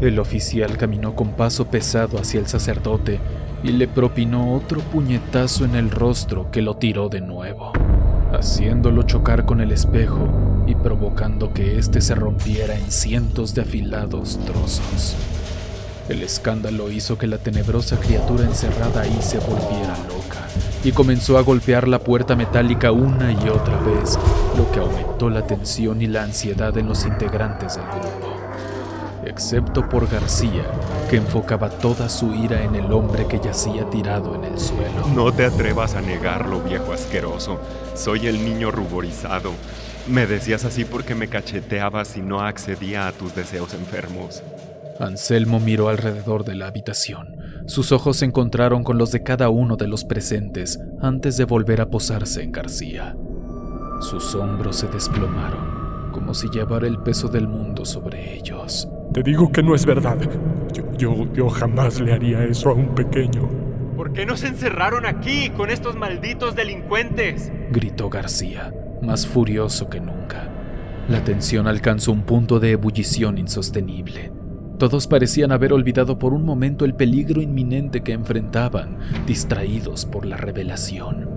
El 0.01 0.19
oficial 0.19 0.77
caminó 0.77 1.15
con 1.15 1.29
paso 1.37 1.67
pesado 1.67 2.19
hacia 2.19 2.41
el 2.41 2.49
sacerdote 2.49 3.21
y 3.63 3.69
le 3.69 3.87
propinó 3.87 4.55
otro 4.57 4.81
puñetazo 4.81 5.65
en 5.65 5.77
el 5.77 5.93
rostro 5.93 6.51
que 6.51 6.61
lo 6.61 6.77
tiró 6.77 7.09
de 7.09 7.21
nuevo, 7.21 7.73
haciéndolo 8.33 9.05
chocar 9.05 9.47
con 9.47 9.61
el 9.61 9.71
espejo 9.71 10.29
y 10.67 10.75
provocando 10.75 11.53
que 11.55 11.79
éste 11.79 12.01
se 12.01 12.17
rompiera 12.17 12.77
en 12.77 12.91
cientos 12.91 13.55
de 13.55 13.63
afilados 13.63 14.41
trozos. 14.45 15.15
El 16.09 16.25
escándalo 16.25 16.91
hizo 16.91 17.17
que 17.17 17.29
la 17.29 17.39
tenebrosa 17.39 17.97
criatura 18.01 18.45
encerrada 18.45 19.03
ahí 19.03 19.19
se 19.21 19.39
volviera 19.39 19.97
loca 19.97 20.12
y 20.85 20.93
comenzó 20.93 21.39
a 21.39 21.43
golpear 21.43 21.87
la 21.87 22.01
puerta 22.01 22.35
metálica 22.35 22.91
una 22.91 23.33
y 23.33 23.49
otra 23.49 23.79
vez, 23.81 24.19
lo 24.57 24.71
que 24.73 24.81
aumentó 24.81 25.31
la 25.31 25.47
tensión 25.47 26.03
y 26.03 26.07
la 26.07 26.25
ansiedad 26.25 26.77
en 26.77 26.89
los 26.89 27.05
integrantes 27.05 27.77
del 27.77 27.85
grupo, 27.85 28.37
excepto 29.25 29.89
por 29.89 30.09
García, 30.11 30.65
que 31.09 31.17
enfocaba 31.17 31.71
toda 31.71 32.09
su 32.09 32.35
ira 32.35 32.65
en 32.65 32.75
el 32.75 32.93
hombre 32.93 33.27
que 33.29 33.39
yacía 33.39 33.89
tirado 33.91 34.35
en 34.35 34.45
el 34.45 34.59
suelo. 34.59 35.07
No 35.15 35.33
te 35.33 35.45
atrevas 35.45 35.95
a 35.95 36.01
negarlo, 36.01 36.61
viejo 36.61 36.93
asqueroso. 36.93 37.61
Soy 37.95 38.27
el 38.27 38.45
niño 38.45 38.73
ruborizado. 38.73 39.53
Me 40.09 40.27
decías 40.27 40.65
así 40.65 40.85
porque 40.85 41.15
me 41.15 41.29
cacheteabas 41.29 42.17
y 42.17 42.23
no 42.23 42.41
accedía 42.41 43.07
a 43.07 43.13
tus 43.13 43.37
deseos 43.37 43.73
enfermos. 43.75 44.43
Anselmo 44.99 45.61
miró 45.61 45.89
alrededor 45.89 46.45
de 46.45 46.57
la 46.57 46.67
habitación. 46.67 47.32
Sus 47.67 47.93
ojos 47.93 48.17
se 48.17 48.25
encontraron 48.25 48.83
con 48.83 48.99
los 48.99 49.13
de 49.13 49.23
cada 49.23 49.49
uno 49.49 49.77
de 49.77 49.87
los 49.87 50.05
presentes 50.05 50.81
antes 51.01 51.37
de 51.37 51.45
volver 51.45 51.81
a 51.81 51.91
posarse 51.91 52.43
en 52.43 52.53
García. 52.53 53.17
Sus 54.01 54.35
hombros 54.35 54.77
se 54.77 54.89
desplomaron, 54.89 56.11
como 56.13 56.35
si 56.35 56.49
llevara 56.49 56.89
el 56.89 56.99
peso 56.99 57.29
del 57.29 57.47
mundo 57.47 57.85
sobre 57.85 58.35
ellos. 58.35 58.89
Te 59.15 59.23
digo 59.23 59.53
que 59.53 59.63
no 59.63 59.75
es 59.75 59.87
verdad. 59.87 60.19
Yo, 60.73 60.85
yo, 60.97 61.33
yo 61.33 61.49
jamás 61.49 62.01
le 62.01 62.13
haría 62.13 62.43
eso 62.45 62.71
a 62.71 62.73
un 62.73 62.95
pequeño. 62.95 63.49
¿Por 63.97 64.13
qué 64.13 64.27
nos 64.27 64.43
encerraron 64.43 65.07
aquí 65.07 65.51
con 65.51 65.71
estos 65.71 65.95
malditos 65.97 66.57
delincuentes? 66.57 67.53
gritó 67.71 68.11
García, 68.11 68.75
más 69.03 69.27
furioso 69.27 69.89
que 69.89 70.01
nunca. 70.01 70.51
La 71.09 71.23
tensión 71.23 71.69
alcanzó 71.69 72.11
un 72.11 72.23
punto 72.23 72.59
de 72.59 72.73
ebullición 72.73 73.39
insostenible. 73.39 74.33
Todos 74.83 75.07
parecían 75.07 75.53
haber 75.53 75.73
olvidado 75.73 76.19
por 76.19 76.35
un 76.35 76.45
momento 76.45 76.85
el 76.85 76.97
peligro 76.97 77.41
inminente 77.41 78.03
que 78.03 78.11
enfrentaban, 78.11 78.99
distraídos 79.29 80.07
por 80.07 80.27
la 80.27 80.37
revelación. 80.37 81.31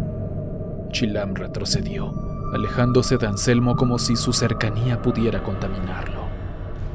Chilam 0.90 1.36
retrocedió, 1.36 2.12
alejándose 2.56 3.20
de 3.20 3.28
Anselmo 3.28 3.76
como 3.76 4.00
si 4.00 4.16
su 4.16 4.34
cercanía 4.34 5.04
pudiera 5.04 5.44
contaminarlo. 5.44 6.22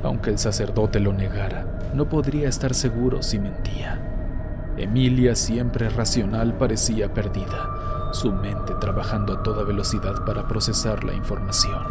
Aunque 0.03 0.31
el 0.31 0.39
sacerdote 0.39 0.99
lo 0.99 1.13
negara, 1.13 1.79
no 1.95 2.09
podría 2.09 2.49
estar 2.49 2.75
seguro 2.75 3.23
si 3.23 3.39
mentía. 3.39 4.73
Emilia, 4.77 5.37
siempre 5.37 5.89
racional, 5.89 6.59
parecía 6.59 7.15
perdida, 7.15 8.11
su 8.13 8.33
mente 8.33 8.75
trabajando 8.81 9.35
a 9.35 9.43
toda 9.45 9.63
velocidad 9.63 10.25
para 10.27 10.49
procesar 10.49 11.05
la 11.05 11.15
información, 11.15 11.85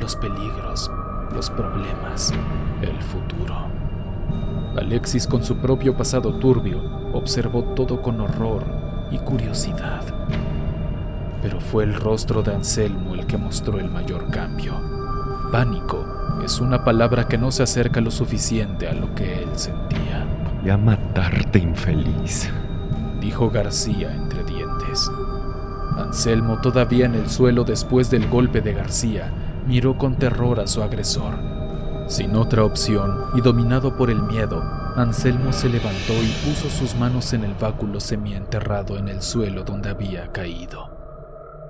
los 0.00 0.16
peligros, 0.16 0.90
los 1.34 1.50
problemas, 1.50 2.32
el 2.80 2.98
futuro. 3.02 3.79
Alexis, 4.80 5.26
con 5.26 5.44
su 5.44 5.56
propio 5.56 5.96
pasado 5.96 6.34
turbio, 6.34 6.82
observó 7.12 7.62
todo 7.74 8.02
con 8.02 8.20
horror 8.20 8.64
y 9.10 9.18
curiosidad. 9.18 10.02
Pero 11.42 11.60
fue 11.60 11.84
el 11.84 11.94
rostro 11.94 12.42
de 12.42 12.54
Anselmo 12.54 13.14
el 13.14 13.26
que 13.26 13.36
mostró 13.36 13.78
el 13.78 13.90
mayor 13.90 14.30
cambio. 14.30 14.74
Pánico 15.52 16.04
es 16.44 16.60
una 16.60 16.84
palabra 16.84 17.28
que 17.28 17.38
no 17.38 17.50
se 17.50 17.62
acerca 17.62 18.00
lo 18.00 18.10
suficiente 18.10 18.88
a 18.88 18.94
lo 18.94 19.14
que 19.14 19.42
él 19.42 19.50
sentía. 19.54 20.26
Voy 20.60 20.70
a 20.70 20.76
matarte, 20.76 21.58
infeliz, 21.58 22.50
dijo 23.20 23.50
García 23.50 24.14
entre 24.14 24.44
dientes. 24.44 25.10
Anselmo, 25.96 26.60
todavía 26.60 27.06
en 27.06 27.14
el 27.14 27.28
suelo 27.28 27.64
después 27.64 28.10
del 28.10 28.28
golpe 28.28 28.60
de 28.60 28.72
García, 28.72 29.30
miró 29.66 29.98
con 29.98 30.16
terror 30.16 30.60
a 30.60 30.66
su 30.66 30.82
agresor. 30.82 31.59
Sin 32.10 32.34
otra 32.34 32.64
opción 32.64 33.26
y 33.34 33.40
dominado 33.40 33.96
por 33.96 34.10
el 34.10 34.20
miedo, 34.20 34.60
Anselmo 34.96 35.52
se 35.52 35.68
levantó 35.68 36.12
y 36.14 36.26
puso 36.44 36.68
sus 36.68 36.96
manos 36.96 37.32
en 37.34 37.44
el 37.44 37.54
báculo 37.54 38.00
semienterrado 38.00 38.98
en 38.98 39.06
el 39.06 39.22
suelo 39.22 39.62
donde 39.62 39.90
había 39.90 40.32
caído. 40.32 40.90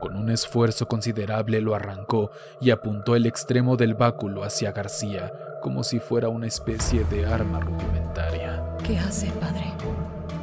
Con 0.01 0.17
un 0.17 0.31
esfuerzo 0.31 0.89
considerable 0.89 1.61
lo 1.61 1.75
arrancó 1.75 2.31
y 2.59 2.71
apuntó 2.71 3.17
el 3.17 3.27
extremo 3.27 3.77
del 3.77 3.93
báculo 3.93 4.43
hacia 4.43 4.73
García, 4.73 5.31
como 5.61 5.85
si 5.85 6.01
fuera 6.01 6.31
una 6.31 6.47
especie 6.47 7.05
de 7.05 7.27
arma 7.27 7.61
rudimentaria. 7.61 8.65
¿Qué 8.83 8.99
hace, 8.99 9.27
padre? 9.33 9.75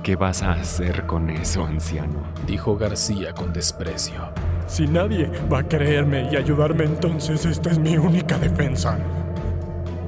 ¿Qué 0.04 0.16
vas 0.16 0.44
a 0.44 0.51
hacer 0.51 1.08
con 1.08 1.32
eso, 1.32 1.66
anciano? 1.66 2.22
Dijo 2.46 2.77
García 2.77 3.34
con 3.34 3.51
desprecio. 3.51 4.30
Si 4.68 4.86
nadie 4.86 5.32
va 5.51 5.62
a 5.62 5.68
creerme 5.68 6.30
y 6.32 6.36
ayudarme, 6.36 6.84
entonces 6.84 7.44
esta 7.46 7.72
es 7.72 7.80
mi 7.80 7.98
única 7.98 8.38
defensa. 8.38 9.00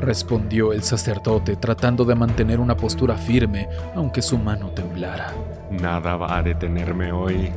Respondió 0.01 0.71
el 0.71 0.83
sacerdote 0.83 1.57
tratando 1.57 2.05
de 2.05 2.15
mantener 2.15 2.59
una 2.59 2.75
postura 2.75 3.17
firme, 3.17 3.67
aunque 3.95 4.21
su 4.21 4.37
mano 4.37 4.69
temblara. 4.69 5.33
Nada 5.71 6.15
va 6.15 6.37
a 6.37 6.43
detenerme 6.43 7.11
hoy. 7.11 7.51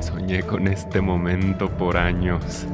Soñé 0.00 0.42
con 0.42 0.66
este 0.66 1.00
momento 1.00 1.68
por 1.68 1.96
años. 1.96 2.66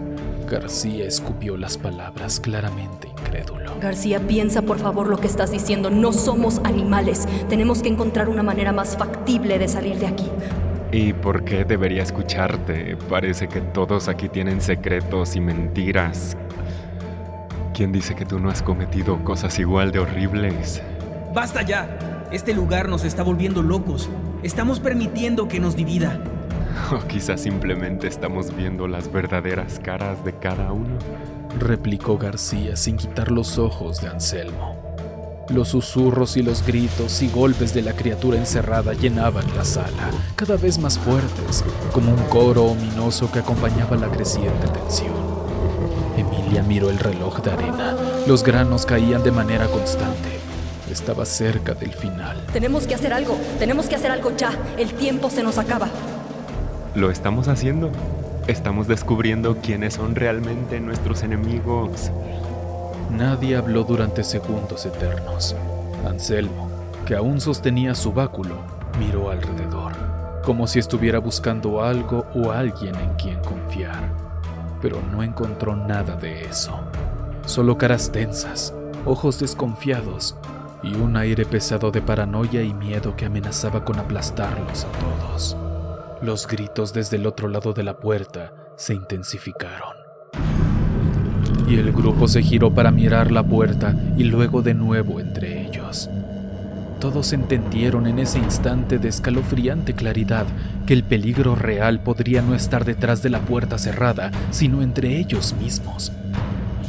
García 0.51 1.05
escupió 1.05 1.59
las 1.59 1.77
palabras 1.77 2.41
claramente 2.41 3.09
incrédulo. 3.09 3.79
García, 3.81 4.21
piensa 4.21 4.63
por 4.63 4.79
favor 4.79 5.07
lo 5.07 5.19
que 5.19 5.27
estás 5.27 5.51
diciendo. 5.51 5.91
No 5.91 6.15
somos 6.15 6.61
animales. 6.65 7.29
Tenemos 7.51 7.83
que 7.83 7.91
encontrar 7.91 8.31
una 8.31 8.43
manera 8.43 8.73
más 8.73 8.97
factible 8.97 9.59
de 9.59 9.69
salir 9.69 9.99
de 9.99 10.07
aquí. 10.07 10.31
¿Y 10.91 11.13
por 11.13 11.45
qué 11.45 11.67
debería 11.67 12.03
escucharte? 12.03 12.97
Parece 13.11 13.47
que 13.49 13.61
todos 13.61 14.09
aquí 14.09 14.31
tienen 14.31 14.63
secretos 14.63 15.37
y 15.37 15.41
mentiras. 15.41 16.35
¿Quién 17.79 17.93
dice 17.93 18.17
que 18.17 18.25
tú 18.25 18.41
no 18.41 18.51
has 18.51 18.61
cometido 18.61 19.23
cosas 19.23 19.57
igual 19.61 19.93
de 19.93 20.01
horribles? 20.01 20.83
¡Basta 21.33 21.63
ya! 21.63 22.27
Este 22.33 22.53
lugar 22.53 22.89
nos 22.89 23.05
está 23.05 23.23
volviendo 23.23 23.63
locos. 23.63 24.11
Estamos 24.43 24.81
permitiendo 24.81 25.47
que 25.47 25.61
nos 25.61 25.77
divida. 25.77 26.21
O 26.91 27.07
quizás 27.07 27.41
simplemente 27.41 28.09
estamos 28.09 28.57
viendo 28.57 28.89
las 28.89 29.13
verdaderas 29.13 29.79
caras 29.79 30.25
de 30.25 30.33
cada 30.33 30.73
uno. 30.73 30.99
Replicó 31.61 32.19
García 32.19 32.75
sin 32.75 32.97
quitar 32.97 33.31
los 33.31 33.59
ojos 33.59 34.01
de 34.01 34.09
Anselmo. 34.09 34.77
Los 35.49 35.69
susurros 35.69 36.37
y 36.37 36.43
los 36.43 36.67
gritos 36.67 37.23
y 37.23 37.29
golpes 37.29 37.75
de 37.75 37.83
la 37.83 37.93
criatura 37.93 38.39
encerrada 38.39 38.93
llenaban 38.93 39.47
la 39.55 39.65
sala, 39.65 40.11
cada 40.35 40.57
vez 40.57 40.81
más 40.81 40.99
fuertes, 40.99 41.65
como 41.93 42.13
un 42.13 42.25
coro 42.25 42.65
ominoso 42.65 43.31
que 43.31 43.39
acompañaba 43.39 43.97
la 43.97 44.09
creciente 44.09 44.67
tensión. 44.67 45.28
Emilia 46.49 46.63
miró 46.63 46.89
el 46.89 46.99
reloj 46.99 47.43
de 47.43 47.51
arena. 47.51 47.95
Los 48.27 48.43
granos 48.43 48.87
caían 48.87 49.23
de 49.23 49.31
manera 49.31 49.67
constante. 49.67 50.41
Estaba 50.91 51.27
cerca 51.27 51.75
del 51.75 51.93
final. 51.93 52.43
Tenemos 52.55 52.87
que 52.87 52.95
hacer 52.95 53.13
algo. 53.13 53.39
Tenemos 53.59 53.85
que 53.85 53.97
hacer 53.97 54.11
algo 54.11 54.35
ya. 54.35 54.53
El 54.79 54.95
tiempo 54.95 55.29
se 55.29 55.43
nos 55.43 55.59
acaba. 55.59 55.91
¿Lo 56.95 57.11
estamos 57.11 57.49
haciendo? 57.49 57.91
Estamos 58.47 58.89
descubriendo 58.89 59.59
quiénes 59.59 59.95
son 59.95 60.15
realmente 60.15 60.81
nuestros 60.81 61.23
enemigos. 61.23 62.11
Nadie 63.11 63.57
habló 63.57 63.85
durante 63.85 64.25
segundos 64.25 64.87
eternos. 64.87 65.55
Anselmo, 66.07 66.71
que 67.05 67.15
aún 67.15 67.43
sostenía 67.43 67.95
su 67.95 68.15
báculo, 68.15 68.55
miró 68.99 69.31
alrededor, 69.31 69.93
como 70.47 70.67
si 70.67 70.79
estuviera 70.79 71.19
buscando 71.19 71.83
algo 71.83 72.25
o 72.35 72.53
alguien 72.53 72.95
en 72.95 73.11
quien 73.17 73.39
confiar. 73.41 74.28
Pero 74.81 75.01
no 75.11 75.23
encontró 75.23 75.77
nada 75.77 76.17
de 76.17 76.45
eso. 76.45 76.79
Solo 77.47 77.79
caras 77.79 78.13
tensas, 78.13 78.75
ojos 79.05 79.41
desconfiados 79.41 80.37
y 80.83 80.95
un 80.95 81.17
aire 81.17 81.45
pesado 81.45 81.91
de 81.91 82.03
paranoia 82.03 82.63
y 82.63 82.73
miedo 82.75 83.17
que 83.17 83.27
amenazaba 83.27 83.85
con 83.85 83.99
aplastarlos 83.99 84.85
a 84.85 84.89
todos. 84.99 85.57
Los 86.23 86.47
gritos 86.47 86.93
desde 86.93 87.17
el 87.17 87.27
otro 87.27 87.49
lado 87.49 87.73
de 87.73 87.83
la 87.83 87.99
puerta 87.99 88.53
se 88.77 88.95
intensificaron. 88.95 89.97
Y 91.69 91.77
el 91.77 91.93
grupo 91.93 92.29
se 92.29 92.43
giró 92.43 92.73
para 92.75 92.91
mirar 92.91 93.31
la 93.31 93.43
puerta 93.43 93.95
y 94.17 94.25
luego 94.25 94.63
de 94.63 94.75
nuevo 94.75 95.21
entre 95.21 95.67
ellos. 95.67 96.09
Todos 97.01 97.33
entendieron 97.33 98.07
en 98.07 98.19
ese 98.19 98.39
instante 98.39 98.99
de 98.99 99.09
escalofriante 99.09 99.95
claridad 99.95 100.47
que 100.87 100.95
el 100.95 101.05
peligro 101.05 101.55
real 101.55 102.01
podría 102.01 102.43
no 102.43 102.55
estar 102.55 102.85
detrás 102.85 103.23
de 103.23 103.31
la 103.31 103.41
puerta 103.41 103.79
cerrada, 103.79 104.31
sino 104.51 104.83
entre 104.83 105.17
ellos 105.17 105.55
mismos 105.61 106.13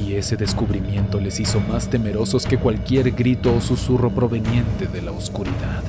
y 0.09 0.15
ese 0.15 0.37
descubrimiento 0.37 1.19
les 1.19 1.39
hizo 1.39 1.59
más 1.59 1.89
temerosos 1.89 2.45
que 2.45 2.57
cualquier 2.57 3.11
grito 3.11 3.55
o 3.55 3.61
susurro 3.61 4.09
proveniente 4.09 4.87
de 4.87 5.01
la 5.01 5.11
oscuridad. 5.11 5.83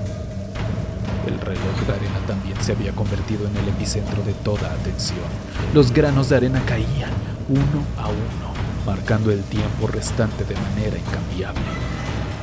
El 1.26 1.38
reloj 1.40 1.86
de 1.86 1.92
arena 1.92 2.18
también 2.26 2.56
se 2.62 2.72
había 2.72 2.92
convertido 2.92 3.46
en 3.46 3.56
el 3.56 3.68
epicentro 3.68 4.22
de 4.22 4.32
toda 4.32 4.72
atención. 4.72 5.18
Los 5.74 5.92
granos 5.92 6.28
de 6.28 6.36
arena 6.36 6.62
caían 6.66 7.12
uno 7.48 7.84
a 7.98 8.08
uno, 8.08 8.52
marcando 8.84 9.30
el 9.30 9.42
tiempo 9.44 9.86
restante 9.86 10.44
de 10.44 10.54
manera 10.54 10.98
incambiable. 10.98 11.62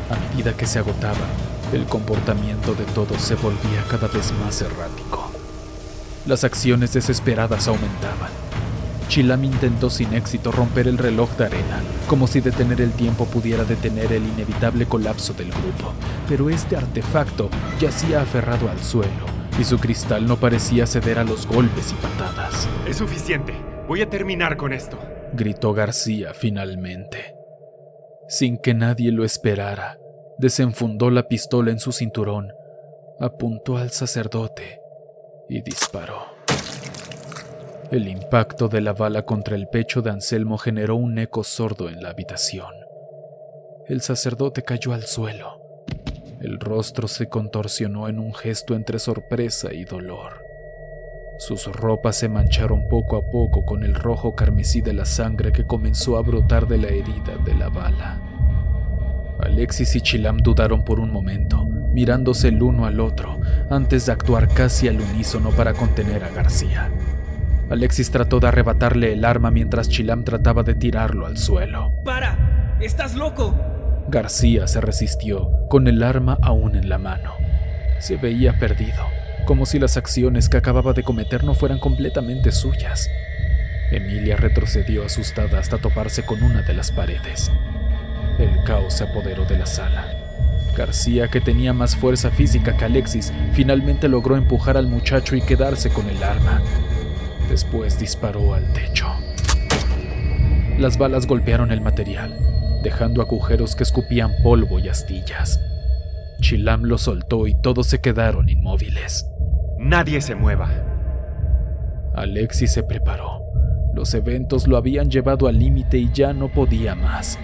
A 0.10 0.32
medida 0.32 0.54
que 0.54 0.66
se 0.66 0.80
agotaba, 0.80 1.28
el 1.74 1.86
comportamiento 1.86 2.74
de 2.74 2.86
todos 2.86 3.22
se 3.22 3.36
volvía 3.36 3.84
cada 3.90 4.08
vez 4.08 4.32
más 4.44 4.62
errático. 4.62 5.32
Las 6.26 6.44
acciones 6.44 6.94
desesperadas 6.94 7.68
aumentaban 7.68 8.48
Chilam 9.08 9.46
intentó 9.46 9.90
sin 9.90 10.14
éxito 10.14 10.52
romper 10.52 10.88
el 10.88 10.98
reloj 10.98 11.30
de 11.38 11.46
arena, 11.46 11.82
como 12.08 12.28
si 12.28 12.42
detener 12.42 12.82
el 12.82 12.92
tiempo 12.92 13.26
pudiera 13.26 13.64
detener 13.64 14.12
el 14.12 14.24
inevitable 14.24 14.86
colapso 14.86 15.34
del 15.34 15.50
grupo, 15.50 15.94
pero 16.28 16.50
este 16.50 16.76
artefacto 16.76 17.50
yacía 17.80 18.22
aferrado 18.22 18.70
al 18.70 18.80
suelo 18.84 19.38
y 19.60 19.64
su 19.64 19.80
cristal 19.80 20.28
no 20.28 20.38
parecía 20.38 20.86
ceder 20.86 21.20
a 21.20 21.24
los 21.24 21.48
golpes 21.48 21.94
y 21.94 21.96
patadas. 21.96 22.68
Es 22.88 22.98
suficiente, 22.98 23.54
voy 23.88 24.02
a 24.02 24.10
terminar 24.10 24.58
con 24.58 24.74
esto, 24.74 25.00
gritó 25.34 25.74
García 25.74 26.34
finalmente. 26.34 27.34
Sin 28.28 28.58
que 28.58 28.74
nadie 28.74 29.14
lo 29.14 29.24
esperara, 29.24 29.98
desenfundó 30.38 31.10
la 31.10 31.28
pistola 31.28 31.72
en 31.72 31.80
su 31.80 31.92
cinturón, 31.92 32.54
apuntó 33.20 33.78
al 33.78 33.92
sacerdote 33.92 34.82
y 35.50 35.62
disparó. 35.62 36.38
El 37.92 38.08
impacto 38.08 38.68
de 38.68 38.82
la 38.82 38.94
bala 38.94 39.24
contra 39.24 39.56
el 39.56 39.68
pecho 39.68 40.02
de 40.02 40.12
Anselmo 40.12 40.58
generó 40.58 40.98
un 40.98 41.18
eco 41.18 41.44
sordo 41.44 41.88
en 41.88 42.04
la 42.04 42.10
habitación. 42.10 42.74
El 43.88 44.02
sacerdote 44.02 44.64
cayó 44.64 44.94
al 44.94 45.04
suelo. 45.04 45.62
El 46.42 46.60
rostro 46.60 47.08
se 47.08 47.30
contorsionó 47.30 48.10
en 48.10 48.20
un 48.20 48.34
gesto 48.34 48.76
entre 48.76 49.00
sorpresa 49.00 49.74
y 49.74 49.86
dolor. 49.86 50.44
Sus 51.40 51.68
ropas 51.68 52.18
se 52.18 52.30
mancharon 52.30 52.88
poco 52.90 53.16
a 53.16 53.32
poco 53.32 53.64
con 53.64 53.84
el 53.84 53.96
rojo 53.96 54.36
carmesí 54.36 54.82
de 54.82 54.94
la 54.94 55.06
sangre 55.06 55.52
que 55.52 55.66
comenzó 55.66 56.18
a 56.18 56.22
brotar 56.22 56.68
de 56.68 56.80
la 56.80 56.90
herida 56.90 57.38
de 57.46 57.54
la 57.54 57.70
bala. 57.70 58.27
Alexis 59.40 59.96
y 59.96 60.02
Chilam 60.02 60.38
dudaron 60.38 60.84
por 60.84 61.00
un 61.00 61.12
momento, 61.12 61.66
mirándose 61.66 62.50
el 62.50 62.62
uno 62.62 62.86
al 62.86 63.00
otro, 63.00 63.40
antes 63.70 64.06
de 64.06 64.12
actuar 64.12 64.48
casi 64.48 64.88
al 64.88 65.00
unísono 65.00 65.52
para 65.52 65.74
contener 65.74 66.24
a 66.24 66.30
García. 66.30 66.92
Alexis 67.70 68.12
trató 68.12 68.40
de 68.40 68.48
arrebatarle 68.48 69.14
el 69.14 69.26
arma 69.26 69.52
mientras 69.52 69.90
Chilam 69.90 70.24
trataba 70.24 70.64
de 70.64 70.76
tirarlo 70.76 71.26
al 71.26 71.38
suelo. 71.38 71.94
¡Para! 72.04 72.78
¡Estás 72.80 73.16
loco! 73.16 73.56
García 74.10 74.68
se 74.68 74.80
resistió, 74.80 75.52
con 75.70 75.88
el 75.88 76.02
arma 76.02 76.38
aún 76.42 76.76
en 76.76 76.88
la 76.88 76.98
mano. 76.98 77.34
Se 78.00 78.16
veía 78.16 78.58
perdido, 78.58 79.04
como 79.46 79.66
si 79.66 79.80
las 79.80 79.98
acciones 79.98 80.50
que 80.50 80.58
acababa 80.58 80.94
de 80.94 81.04
cometer 81.04 81.44
no 81.44 81.54
fueran 81.54 81.80
completamente 81.80 82.52
suyas. 82.52 83.10
Emilia 83.92 84.38
retrocedió 84.38 85.06
asustada 85.06 85.60
hasta 85.60 85.78
toparse 85.78 86.24
con 86.24 86.44
una 86.44 86.62
de 86.62 86.74
las 86.74 86.92
paredes. 86.92 87.52
El 88.40 88.64
caos 88.64 88.94
se 88.94 89.04
apoderó 89.04 89.46
de 89.46 89.58
la 89.58 89.66
sala. 89.66 90.06
García, 90.78 91.28
que 91.28 91.42
tenía 91.42 91.74
más 91.74 91.96
fuerza 91.96 92.30
física 92.30 92.78
que 92.78 92.86
Alexis, 92.86 93.34
finalmente 93.54 94.08
logró 94.08 94.36
empujar 94.36 94.78
al 94.78 94.88
muchacho 94.88 95.36
y 95.36 95.42
quedarse 95.42 95.90
con 95.90 96.08
el 96.08 96.22
arma. 96.24 96.62
Después 97.50 98.00
disparó 98.00 98.54
al 98.54 98.72
techo. 98.74 99.08
Las 100.78 101.00
balas 101.00 101.26
golpearon 101.26 101.72
el 101.72 101.82
material, 101.82 102.38
dejando 102.84 103.24
agujeros 103.24 103.76
que 103.76 103.84
escupían 103.84 104.32
polvo 104.44 104.78
y 104.78 104.90
astillas. 104.90 105.60
Chilam 106.40 106.84
lo 106.84 107.00
soltó 107.00 107.48
y 107.48 107.56
todos 107.56 107.88
se 107.88 108.00
quedaron 108.00 108.48
inmóviles. 108.48 109.28
Nadie 109.80 110.22
se 110.22 110.36
mueva. 110.36 110.70
Alexis 112.14 112.72
se 112.72 112.84
preparó. 112.84 113.42
Los 113.96 114.14
eventos 114.14 114.68
lo 114.68 114.78
habían 114.78 115.10
llevado 115.10 115.48
al 115.48 115.58
límite 115.58 115.98
y 115.98 116.12
ya 116.14 116.34
no 116.34 116.50
podía 116.50 116.94
más. 116.94 117.40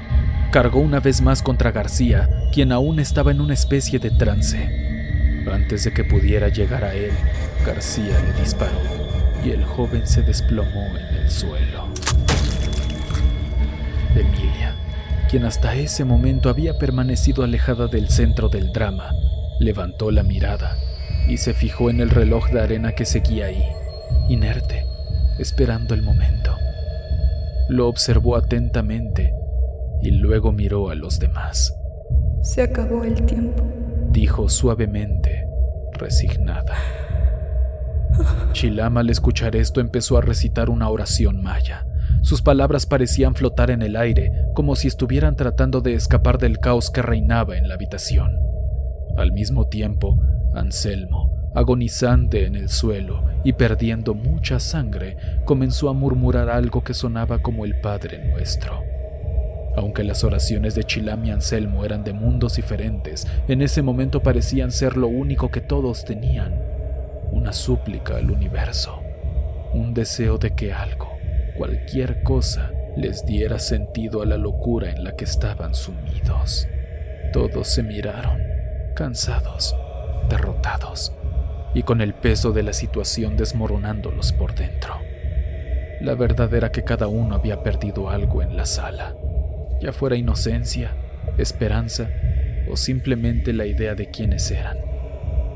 Cargó 0.54 0.82
una 0.82 1.00
vez 1.00 1.20
más 1.20 1.42
contra 1.42 1.72
García, 1.72 2.30
quien 2.54 2.72
aún 2.72 3.00
estaba 3.00 3.32
en 3.32 3.42
una 3.42 3.56
especie 3.56 3.98
de 3.98 4.12
trance. 4.12 4.70
Antes 5.52 5.84
de 5.84 5.94
que 5.94 6.04
pudiera 6.04 6.50
llegar 6.50 6.84
a 6.84 6.94
él, 6.94 7.10
García 7.66 8.20
le 8.20 8.40
disparó 8.40 8.78
y 9.44 9.50
el 9.50 9.66
joven 9.66 10.06
se 10.06 10.22
desplomó 10.22 10.96
en 10.96 11.16
el 11.16 11.32
suelo. 11.32 11.88
Emilia, 14.16 14.76
quien 15.28 15.46
hasta 15.46 15.74
ese 15.74 16.06
momento 16.06 16.50
había 16.50 16.78
permanecido 16.78 17.44
alejada 17.44 17.88
del 17.88 18.10
centro 18.10 18.48
del 18.48 18.72
drama, 18.72 19.16
levantó 19.60 20.12
la 20.12 20.22
mirada 20.22 20.78
y 21.28 21.38
se 21.38 21.56
fijó 21.56 21.90
en 21.90 22.00
el 22.00 22.12
reloj 22.12 22.52
de 22.52 22.62
arena 22.62 22.92
que 22.92 23.06
seguía 23.06 23.48
ahí, 23.48 23.66
inerte, 24.30 24.86
esperando 25.40 25.96
el 25.96 26.04
momento. 26.04 26.56
Lo 27.70 27.88
observó 27.88 28.36
atentamente 28.36 29.34
y 30.04 30.12
luego 30.12 30.52
miró 30.52 30.90
a 30.90 30.96
los 30.96 31.20
demás. 31.20 31.74
Se 32.42 32.62
acabó 32.62 33.04
el 33.04 33.24
tiempo, 33.26 33.64
dijo 34.12 34.50
suavemente, 34.50 35.48
resignada. 35.94 36.76
Chilama 38.52 39.00
al 39.00 39.10
escuchar 39.10 39.56
esto 39.56 39.80
empezó 39.80 40.18
a 40.18 40.22
recitar 40.22 40.70
una 40.70 40.90
oración 40.90 41.42
maya. 41.42 41.88
Sus 42.22 42.42
palabras 42.42 42.86
parecían 42.86 43.34
flotar 43.34 43.72
en 43.72 43.82
el 43.82 43.96
aire, 43.96 44.32
como 44.54 44.76
si 44.76 44.88
estuvieran 44.88 45.36
tratando 45.36 45.82
de 45.82 45.94
escapar 45.94 46.38
del 46.38 46.60
caos 46.60 46.92
que 46.92 47.02
reinaba 47.02 47.58
en 47.58 47.68
la 47.68 47.76
habitación. 47.76 48.38
Al 49.18 49.32
mismo 49.32 49.68
tiempo, 49.68 50.20
Anselmo, 50.54 51.52
agonizante 51.56 52.46
en 52.46 52.56
el 52.56 52.70
suelo 52.70 53.24
y 53.44 53.54
perdiendo 53.54 54.14
mucha 54.14 54.60
sangre, 54.60 55.18
comenzó 55.46 55.90
a 55.90 55.94
murmurar 55.94 56.50
algo 56.50 56.84
que 56.84 56.94
sonaba 56.94 57.40
como 57.40 57.66
el 57.66 57.80
Padre 57.80 58.32
Nuestro. 58.32 58.93
Aunque 59.76 60.04
las 60.04 60.24
oraciones 60.24 60.76
de 60.76 60.84
Chilam 60.84 61.26
y 61.26 61.32
Anselmo 61.32 61.84
eran 61.84 62.04
de 62.04 62.14
mundos 62.14 62.56
diferentes, 62.56 63.28
en 63.48 63.62
ese 63.62 63.82
momento 63.82 64.22
parecían 64.22 64.72
ser 64.72 64.98
lo 64.98 65.08
único 65.08 65.50
que 65.50 65.62
todos 65.62 66.06
tenían 66.06 66.62
una 67.32 67.52
súplica 67.52 68.18
al 68.18 68.30
universo, 68.30 69.02
un 69.74 69.94
deseo 69.94 70.38
de 70.38 70.52
que 70.52 70.72
algo, 70.72 71.10
cualquier 71.58 72.22
cosa, 72.22 72.72
les 72.96 73.26
diera 73.26 73.58
sentido 73.58 74.22
a 74.22 74.26
la 74.28 74.38
locura 74.38 74.92
en 74.92 75.04
la 75.04 75.16
que 75.16 75.26
estaban 75.26 75.74
sumidos. 75.74 76.68
Todos 77.32 77.68
se 77.68 77.82
miraron, 77.82 78.40
cansados, 78.96 79.76
derrotados, 80.30 81.14
y 81.74 81.82
con 81.82 82.02
el 82.02 82.14
peso 82.14 82.52
de 82.52 82.62
la 82.62 82.74
situación 82.74 83.36
desmoronándolos 83.36 84.32
por 84.32 84.54
dentro. 84.54 85.00
La 86.02 86.14
verdad 86.14 86.54
era 86.54 86.72
que 86.72 86.84
cada 86.84 87.08
uno 87.08 87.34
había 87.34 87.64
perdido 87.64 88.12
algo 88.12 88.44
en 88.44 88.56
la 88.56 88.68
sala, 88.68 89.16
ya 89.84 89.92
fuera 89.92 90.16
inocencia, 90.16 90.96
esperanza 91.38 92.10
o 92.70 92.78
simplemente 92.78 93.52
la 93.52 93.66
idea 93.66 93.96
de 93.96 94.10
quiénes 94.10 94.50
eran. 94.50 94.78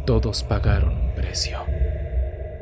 Todos 0.06 0.44
pagaron 0.44 0.98
un 0.98 1.16
precio. 1.16 1.60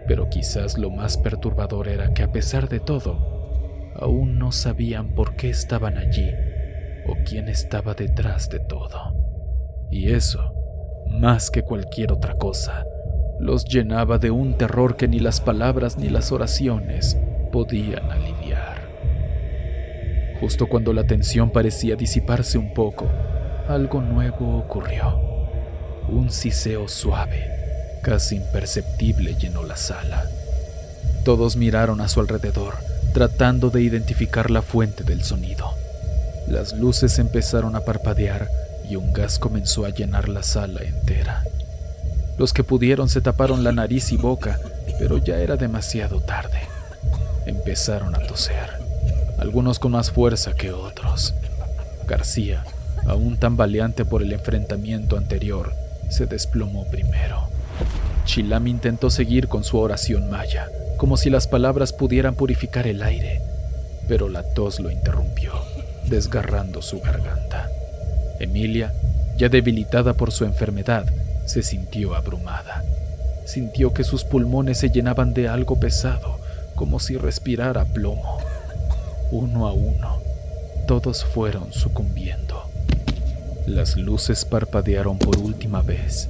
Pero 0.07 0.29
quizás 0.29 0.77
lo 0.77 0.91
más 0.91 1.17
perturbador 1.17 1.87
era 1.87 2.13
que 2.13 2.21
a 2.21 2.31
pesar 2.31 2.69
de 2.69 2.79
todo, 2.79 3.91
aún 3.95 4.37
no 4.37 4.51
sabían 4.51 5.15
por 5.15 5.35
qué 5.35 5.49
estaban 5.49 5.97
allí 5.97 6.31
o 7.07 7.15
quién 7.25 7.49
estaba 7.49 7.95
detrás 7.95 8.47
de 8.49 8.59
todo. 8.59 9.15
Y 9.89 10.11
eso, 10.11 10.53
más 11.09 11.49
que 11.49 11.63
cualquier 11.63 12.11
otra 12.11 12.35
cosa, 12.35 12.85
los 13.39 13.65
llenaba 13.65 14.19
de 14.19 14.29
un 14.29 14.55
terror 14.55 14.97
que 14.97 15.07
ni 15.07 15.19
las 15.19 15.41
palabras 15.41 15.97
ni 15.97 16.09
las 16.09 16.31
oraciones 16.31 17.17
podían 17.51 18.11
aliviar. 18.11 18.74
Justo 20.39 20.67
cuando 20.67 20.93
la 20.93 21.05
tensión 21.05 21.49
parecía 21.49 21.95
disiparse 21.95 22.57
un 22.57 22.73
poco, 22.73 23.07
algo 23.67 24.01
nuevo 24.01 24.57
ocurrió. 24.57 25.19
Un 26.09 26.29
siseo 26.29 26.87
suave, 26.87 27.99
casi 28.03 28.35
imperceptible, 28.35 29.35
llenó 29.35 29.63
la 29.63 29.77
sala. 29.77 30.25
Todos 31.23 31.55
miraron 31.55 32.01
a 32.01 32.07
su 32.07 32.19
alrededor, 32.19 32.75
tratando 33.13 33.69
de 33.69 33.81
identificar 33.81 34.51
la 34.51 34.61
fuente 34.61 35.03
del 35.03 35.23
sonido. 35.23 35.71
Las 36.47 36.73
luces 36.73 37.17
empezaron 37.17 37.75
a 37.75 37.81
parpadear 37.81 38.49
y 38.87 38.97
un 38.97 39.13
gas 39.13 39.39
comenzó 39.39 39.85
a 39.85 39.89
llenar 39.89 40.29
la 40.29 40.43
sala 40.43 40.81
entera. 40.83 41.43
Los 42.37 42.53
que 42.53 42.63
pudieron 42.63 43.09
se 43.09 43.21
taparon 43.21 43.63
la 43.63 43.71
nariz 43.71 44.11
y 44.11 44.17
boca, 44.17 44.59
pero 44.99 45.17
ya 45.17 45.37
era 45.37 45.55
demasiado 45.55 46.19
tarde. 46.21 46.59
Empezaron 47.45 48.13
a 48.15 48.19
toser, 48.19 48.84
algunos 49.37 49.79
con 49.79 49.93
más 49.93 50.11
fuerza 50.11 50.53
que 50.53 50.71
otros. 50.71 51.33
García, 52.07 52.63
aún 53.07 53.37
tambaleante 53.37 54.05
por 54.05 54.21
el 54.21 54.31
enfrentamiento 54.33 55.17
anterior, 55.17 55.73
se 56.09 56.25
desplomó 56.25 56.85
primero. 56.85 57.49
Chilam 58.25 58.67
intentó 58.67 59.09
seguir 59.09 59.47
con 59.47 59.63
su 59.63 59.77
oración 59.77 60.29
maya, 60.29 60.69
como 60.97 61.17
si 61.17 61.29
las 61.29 61.47
palabras 61.47 61.93
pudieran 61.93 62.35
purificar 62.35 62.87
el 62.87 63.03
aire, 63.03 63.41
pero 64.07 64.29
la 64.29 64.43
tos 64.43 64.79
lo 64.79 64.89
interrumpió, 64.89 65.53
desgarrando 66.07 66.81
su 66.81 66.99
garganta. 67.01 67.69
Emilia, 68.39 68.93
ya 69.37 69.49
debilitada 69.49 70.13
por 70.13 70.31
su 70.31 70.45
enfermedad, 70.45 71.05
se 71.45 71.61
sintió 71.61 72.15
abrumada. 72.15 72.83
Sintió 73.45 73.93
que 73.93 74.03
sus 74.03 74.23
pulmones 74.23 74.79
se 74.79 74.89
llenaban 74.89 75.33
de 75.33 75.47
algo 75.47 75.79
pesado, 75.79 76.39
como 76.75 76.99
si 76.99 77.17
respirara 77.17 77.85
plomo. 77.85 78.39
Uno 79.37 79.67
a 79.67 79.73
uno, 79.73 80.21
todos 80.87 81.25
fueron 81.25 81.73
sucumbiendo. 81.73 82.63
Las 83.67 83.97
luces 83.97 84.45
parpadearon 84.45 85.19
por 85.19 85.37
última 85.39 85.81
vez 85.81 86.29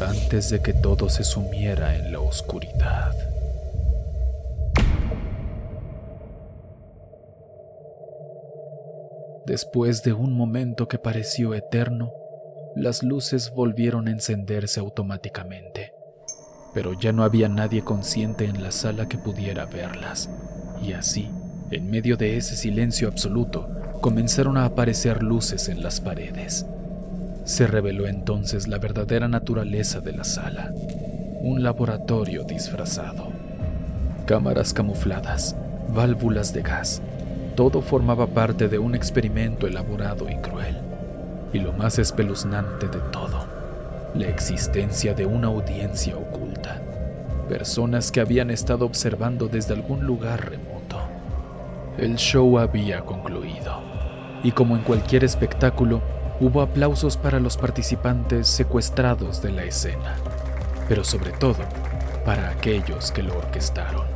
antes 0.00 0.50
de 0.50 0.60
que 0.60 0.72
todo 0.72 1.08
se 1.08 1.22
sumiera 1.22 1.94
en 1.94 2.10
la 2.10 2.18
oscuridad. 2.18 3.12
Después 9.46 10.02
de 10.02 10.12
un 10.12 10.32
momento 10.32 10.88
que 10.88 10.98
pareció 10.98 11.54
eterno, 11.54 12.12
las 12.74 13.04
luces 13.04 13.52
volvieron 13.54 14.08
a 14.08 14.10
encenderse 14.10 14.80
automáticamente, 14.80 15.92
pero 16.74 16.94
ya 16.94 17.12
no 17.12 17.22
había 17.22 17.48
nadie 17.48 17.84
consciente 17.84 18.46
en 18.46 18.60
la 18.60 18.72
sala 18.72 19.06
que 19.06 19.18
pudiera 19.18 19.66
verlas, 19.66 20.28
y 20.82 20.94
así, 20.94 21.30
en 21.70 21.90
medio 21.90 22.16
de 22.16 22.36
ese 22.36 22.56
silencio 22.56 23.08
absoluto, 23.08 23.68
comenzaron 24.00 24.56
a 24.56 24.64
aparecer 24.64 25.22
luces 25.22 25.68
en 25.68 25.82
las 25.82 26.00
paredes. 26.00 26.66
Se 27.44 27.66
reveló 27.66 28.06
entonces 28.06 28.68
la 28.68 28.78
verdadera 28.78 29.28
naturaleza 29.28 30.00
de 30.00 30.12
la 30.12 30.24
sala, 30.24 30.72
un 31.40 31.62
laboratorio 31.62 32.44
disfrazado. 32.44 33.28
Cámaras 34.26 34.72
camufladas, 34.72 35.56
válvulas 35.88 36.52
de 36.54 36.62
gas, 36.62 37.02
todo 37.54 37.82
formaba 37.82 38.26
parte 38.26 38.68
de 38.68 38.78
un 38.78 38.94
experimento 38.94 39.66
elaborado 39.66 40.28
y 40.28 40.36
cruel. 40.36 40.76
Y 41.52 41.58
lo 41.60 41.72
más 41.72 41.98
espeluznante 41.98 42.88
de 42.88 42.98
todo, 43.12 43.46
la 44.14 44.26
existencia 44.26 45.14
de 45.14 45.26
una 45.26 45.48
audiencia 45.48 46.16
oculta. 46.16 46.80
Personas 47.48 48.10
que 48.10 48.20
habían 48.20 48.50
estado 48.50 48.86
observando 48.86 49.46
desde 49.48 49.74
algún 49.74 50.04
lugar 50.04 50.50
remoto. 50.50 50.73
El 51.96 52.16
show 52.16 52.58
había 52.58 53.02
concluido. 53.02 53.80
Y 54.42 54.50
como 54.50 54.76
en 54.76 54.82
cualquier 54.82 55.22
espectáculo, 55.22 56.02
hubo 56.40 56.60
aplausos 56.60 57.16
para 57.16 57.38
los 57.38 57.56
participantes 57.56 58.48
secuestrados 58.48 59.40
de 59.40 59.52
la 59.52 59.62
escena. 59.62 60.16
Pero 60.88 61.04
sobre 61.04 61.30
todo, 61.30 61.62
para 62.24 62.50
aquellos 62.50 63.12
que 63.12 63.22
lo 63.22 63.38
orquestaron. 63.38 64.06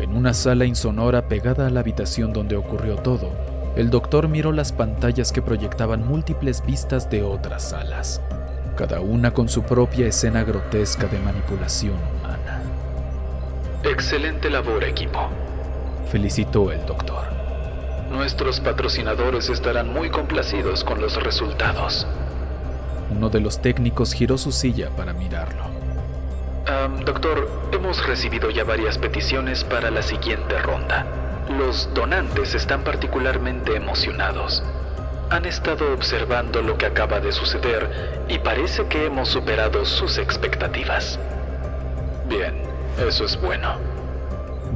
En 0.00 0.16
una 0.16 0.34
sala 0.34 0.64
insonora 0.64 1.28
pegada 1.28 1.68
a 1.68 1.70
la 1.70 1.80
habitación 1.80 2.32
donde 2.32 2.56
ocurrió 2.56 2.96
todo, 2.96 3.30
el 3.76 3.88
doctor 3.88 4.26
miró 4.26 4.50
las 4.50 4.72
pantallas 4.72 5.30
que 5.30 5.42
proyectaban 5.42 6.06
múltiples 6.06 6.64
vistas 6.66 7.08
de 7.08 7.22
otras 7.22 7.70
salas, 7.70 8.20
cada 8.76 9.00
una 9.00 9.32
con 9.32 9.48
su 9.48 9.62
propia 9.62 10.08
escena 10.08 10.42
grotesca 10.42 11.06
de 11.06 11.18
manipulación 11.20 11.94
humana. 12.18 12.62
Excelente 13.84 14.50
labor, 14.50 14.82
equipo, 14.82 15.28
felicitó 16.10 16.72
el 16.72 16.84
doctor. 16.86 17.24
Nuestros 18.10 18.60
patrocinadores 18.60 19.48
estarán 19.50 19.92
muy 19.92 20.10
complacidos 20.10 20.84
con 20.84 21.00
los 21.00 21.22
resultados. 21.22 22.06
Uno 23.10 23.28
de 23.28 23.40
los 23.40 23.60
técnicos 23.60 24.12
giró 24.12 24.38
su 24.38 24.52
silla 24.52 24.90
para 24.96 25.12
mirarlo 25.12 25.76
doctor, 27.04 27.48
hemos 27.72 28.04
recibido 28.06 28.50
ya 28.50 28.64
varias 28.64 28.98
peticiones 28.98 29.64
para 29.64 29.90
la 29.90 30.02
siguiente 30.02 30.58
ronda. 30.58 31.06
Los 31.56 31.92
donantes 31.94 32.54
están 32.54 32.82
particularmente 32.82 33.76
emocionados. 33.76 34.62
Han 35.30 35.44
estado 35.44 35.92
observando 35.92 36.62
lo 36.62 36.76
que 36.76 36.86
acaba 36.86 37.20
de 37.20 37.32
suceder 37.32 38.24
y 38.28 38.38
parece 38.38 38.86
que 38.86 39.06
hemos 39.06 39.28
superado 39.28 39.84
sus 39.84 40.18
expectativas. 40.18 41.18
Bien, 42.28 42.62
eso 42.98 43.24
es 43.24 43.40
bueno. 43.40 43.95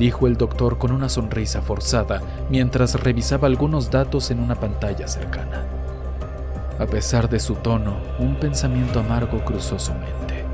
Dijo 0.00 0.26
el 0.26 0.38
doctor 0.38 0.78
con 0.78 0.92
una 0.92 1.10
sonrisa 1.10 1.60
forzada 1.60 2.22
mientras 2.48 2.98
revisaba 2.98 3.46
algunos 3.46 3.90
datos 3.90 4.30
en 4.30 4.40
una 4.40 4.54
pantalla 4.54 5.06
cercana. 5.06 5.66
A 6.78 6.86
pesar 6.86 7.28
de 7.28 7.38
su 7.38 7.56
tono, 7.56 7.98
un 8.18 8.36
pensamiento 8.36 9.00
amargo 9.00 9.44
cruzó 9.44 9.78
su 9.78 9.92
mente 9.92 10.46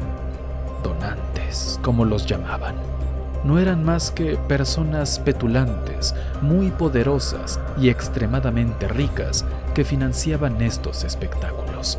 donantes, 0.83 1.79
como 1.81 2.05
los 2.05 2.27
llamaban. 2.27 2.75
No 3.45 3.61
eran 3.61 3.85
más 3.85 4.11
que 4.11 4.37
personas 4.37 5.21
petulantes, 5.21 6.17
muy 6.43 6.73
poderosas 6.73 7.61
y 7.81 7.89
extremadamente 7.89 8.89
ricas 8.89 9.45
que 9.75 9.85
financiaban 9.85 10.61
estos 10.61 11.05
espectáculos. 11.05 11.99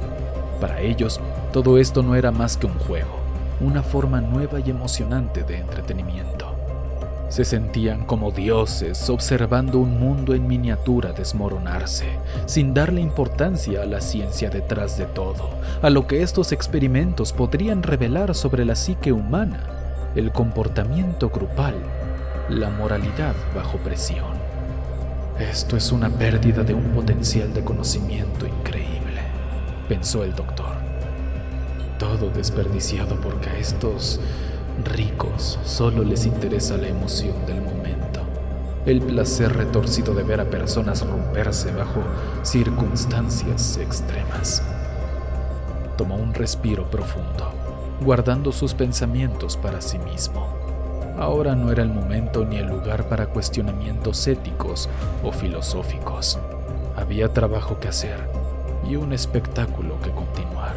Para 0.59 0.81
ellos, 0.81 1.21
todo 1.53 1.77
esto 1.77 2.03
no 2.03 2.15
era 2.15 2.31
más 2.33 2.57
que 2.57 2.65
un 2.65 2.77
juego, 2.77 3.19
una 3.61 3.83
forma 3.83 4.19
nueva 4.19 4.59
y 4.59 4.69
emocionante 4.69 5.43
de 5.43 5.59
entretenimiento. 5.59 6.56
Se 7.29 7.43
sentían 7.43 8.05
como 8.05 8.31
dioses 8.31 9.09
observando 9.09 9.79
un 9.79 9.99
mundo 9.99 10.33
en 10.33 10.47
miniatura 10.47 11.11
desmoronarse, 11.11 12.05
sin 12.45 12.73
darle 12.73 13.01
importancia 13.01 13.81
a 13.81 13.85
la 13.85 13.99
ciencia 13.99 14.49
detrás 14.49 14.97
de 14.97 15.05
todo, 15.05 15.49
a 15.81 15.89
lo 15.89 16.07
que 16.07 16.21
estos 16.21 16.53
experimentos 16.53 17.33
podrían 17.33 17.83
revelar 17.83 18.33
sobre 18.33 18.63
la 18.63 18.75
psique 18.75 19.11
humana, 19.11 19.59
el 20.15 20.31
comportamiento 20.31 21.29
grupal, 21.29 21.75
la 22.49 22.69
moralidad 22.69 23.35
bajo 23.53 23.77
presión. 23.79 24.37
Esto 25.37 25.75
es 25.75 25.91
una 25.91 26.09
pérdida 26.09 26.63
de 26.63 26.73
un 26.73 26.85
potencial 26.91 27.53
de 27.53 27.63
conocimiento 27.63 28.47
increíble, 28.47 29.21
pensó 29.89 30.23
el 30.23 30.33
doctor. 30.33 30.77
Todo 31.99 32.29
desperdiciado 32.29 33.19
porque 33.19 33.49
a 33.49 33.57
estos 33.57 34.19
ricos 34.83 35.59
solo 35.63 36.03
les 36.03 36.25
interesa 36.25 36.77
la 36.77 36.87
emoción 36.87 37.45
del 37.45 37.61
momento, 37.61 38.21
el 38.85 39.01
placer 39.01 39.55
retorcido 39.55 40.13
de 40.13 40.23
ver 40.23 40.41
a 40.41 40.45
personas 40.45 41.05
romperse 41.05 41.71
bajo 41.71 42.01
circunstancias 42.43 43.77
extremas. 43.77 44.63
Tomó 45.97 46.15
un 46.15 46.33
respiro 46.33 46.89
profundo, 46.89 47.51
guardando 48.01 48.51
sus 48.51 48.73
pensamientos 48.73 49.57
para 49.57 49.81
sí 49.81 49.97
mismo. 49.99 50.47
Ahora 51.17 51.55
no 51.55 51.71
era 51.71 51.81
el 51.81 51.89
momento 51.89 52.45
ni 52.45 52.57
el 52.57 52.67
lugar 52.67 53.09
para 53.09 53.25
cuestionamientos 53.25 54.27
éticos 54.27 54.87
o 55.23 55.31
filosóficos. 55.31 56.37
Había 56.95 57.33
trabajo 57.33 57.79
que 57.79 57.87
hacer 57.87 58.19
y 58.87 58.95
un 58.95 59.13
espectáculo 59.13 59.99
que 60.01 60.11
continuar. 60.11 60.73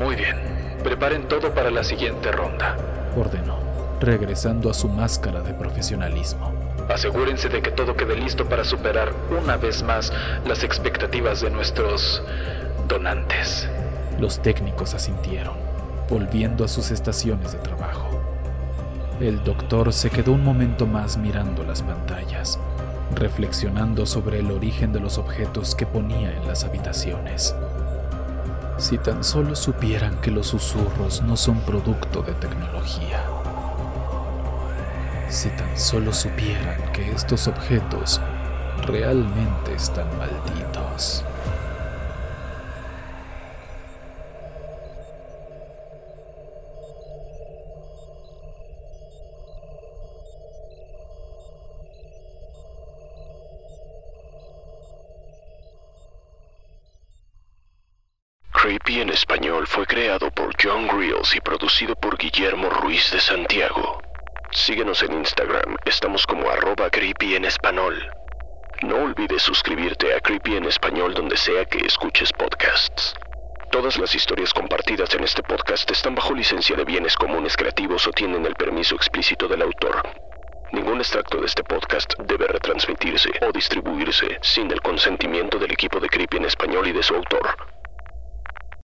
Muy 0.00 0.16
bien, 0.16 0.36
preparen 0.82 1.28
todo 1.28 1.54
para 1.54 1.70
la 1.70 1.84
siguiente 1.84 2.32
ronda 2.32 2.76
ordenó, 3.16 3.58
regresando 4.00 4.70
a 4.70 4.74
su 4.74 4.88
máscara 4.88 5.40
de 5.40 5.54
profesionalismo. 5.54 6.52
Asegúrense 6.88 7.48
de 7.48 7.62
que 7.62 7.70
todo 7.70 7.96
quede 7.96 8.16
listo 8.16 8.48
para 8.48 8.64
superar 8.64 9.12
una 9.42 9.56
vez 9.56 9.82
más 9.82 10.12
las 10.46 10.64
expectativas 10.64 11.40
de 11.40 11.50
nuestros 11.50 12.22
donantes. 12.88 13.68
Los 14.18 14.40
técnicos 14.42 14.94
asintieron, 14.94 15.54
volviendo 16.08 16.64
a 16.64 16.68
sus 16.68 16.90
estaciones 16.90 17.52
de 17.52 17.58
trabajo. 17.58 18.08
El 19.20 19.42
doctor 19.44 19.92
se 19.92 20.10
quedó 20.10 20.32
un 20.32 20.44
momento 20.44 20.86
más 20.86 21.16
mirando 21.16 21.64
las 21.64 21.82
pantallas, 21.82 22.58
reflexionando 23.14 24.04
sobre 24.04 24.40
el 24.40 24.50
origen 24.50 24.92
de 24.92 25.00
los 25.00 25.18
objetos 25.18 25.74
que 25.74 25.86
ponía 25.86 26.32
en 26.32 26.46
las 26.46 26.64
habitaciones. 26.64 27.54
Si 28.82 28.98
tan 28.98 29.22
solo 29.22 29.54
supieran 29.54 30.20
que 30.20 30.32
los 30.32 30.48
susurros 30.48 31.22
no 31.22 31.36
son 31.36 31.60
producto 31.60 32.20
de 32.20 32.32
tecnología. 32.32 33.24
Si 35.28 35.50
tan 35.50 35.78
solo 35.78 36.12
supieran 36.12 36.90
que 36.92 37.12
estos 37.12 37.46
objetos 37.46 38.20
realmente 38.84 39.72
están 39.72 40.08
malditos. 40.18 41.21
Creepy 58.72 59.02
en 59.02 59.10
español 59.10 59.66
fue 59.66 59.84
creado 59.84 60.30
por 60.30 60.54
John 60.58 60.88
Grills 60.88 61.36
y 61.36 61.40
producido 61.42 61.94
por 61.94 62.16
Guillermo 62.16 62.70
Ruiz 62.70 63.12
de 63.12 63.20
Santiago. 63.20 64.00
Síguenos 64.50 65.02
en 65.02 65.12
Instagram, 65.12 65.76
estamos 65.84 66.26
como 66.26 66.48
arroba 66.48 66.88
creepy 66.88 67.34
en 67.34 67.44
español. 67.44 68.10
No 68.80 68.96
olvides 68.96 69.42
suscribirte 69.42 70.14
a 70.14 70.20
Creepy 70.20 70.56
en 70.56 70.64
español 70.64 71.12
donde 71.12 71.36
sea 71.36 71.66
que 71.66 71.84
escuches 71.84 72.32
podcasts. 72.32 73.14
Todas 73.70 73.98
las 73.98 74.14
historias 74.14 74.54
compartidas 74.54 75.14
en 75.16 75.24
este 75.24 75.42
podcast 75.42 75.90
están 75.90 76.14
bajo 76.14 76.34
licencia 76.34 76.74
de 76.74 76.86
bienes 76.86 77.14
comunes 77.16 77.54
creativos 77.58 78.06
o 78.06 78.10
tienen 78.12 78.46
el 78.46 78.54
permiso 78.54 78.94
explícito 78.94 79.48
del 79.48 79.60
autor. 79.60 80.02
Ningún 80.72 80.96
extracto 80.96 81.36
de 81.40 81.46
este 81.46 81.62
podcast 81.62 82.14
debe 82.20 82.46
retransmitirse 82.46 83.28
o 83.42 83.52
distribuirse 83.52 84.38
sin 84.40 84.70
el 84.70 84.80
consentimiento 84.80 85.58
del 85.58 85.72
equipo 85.72 86.00
de 86.00 86.08
Creepy 86.08 86.38
en 86.38 86.46
español 86.46 86.86
y 86.86 86.92
de 86.92 87.02
su 87.02 87.14
autor. 87.14 87.71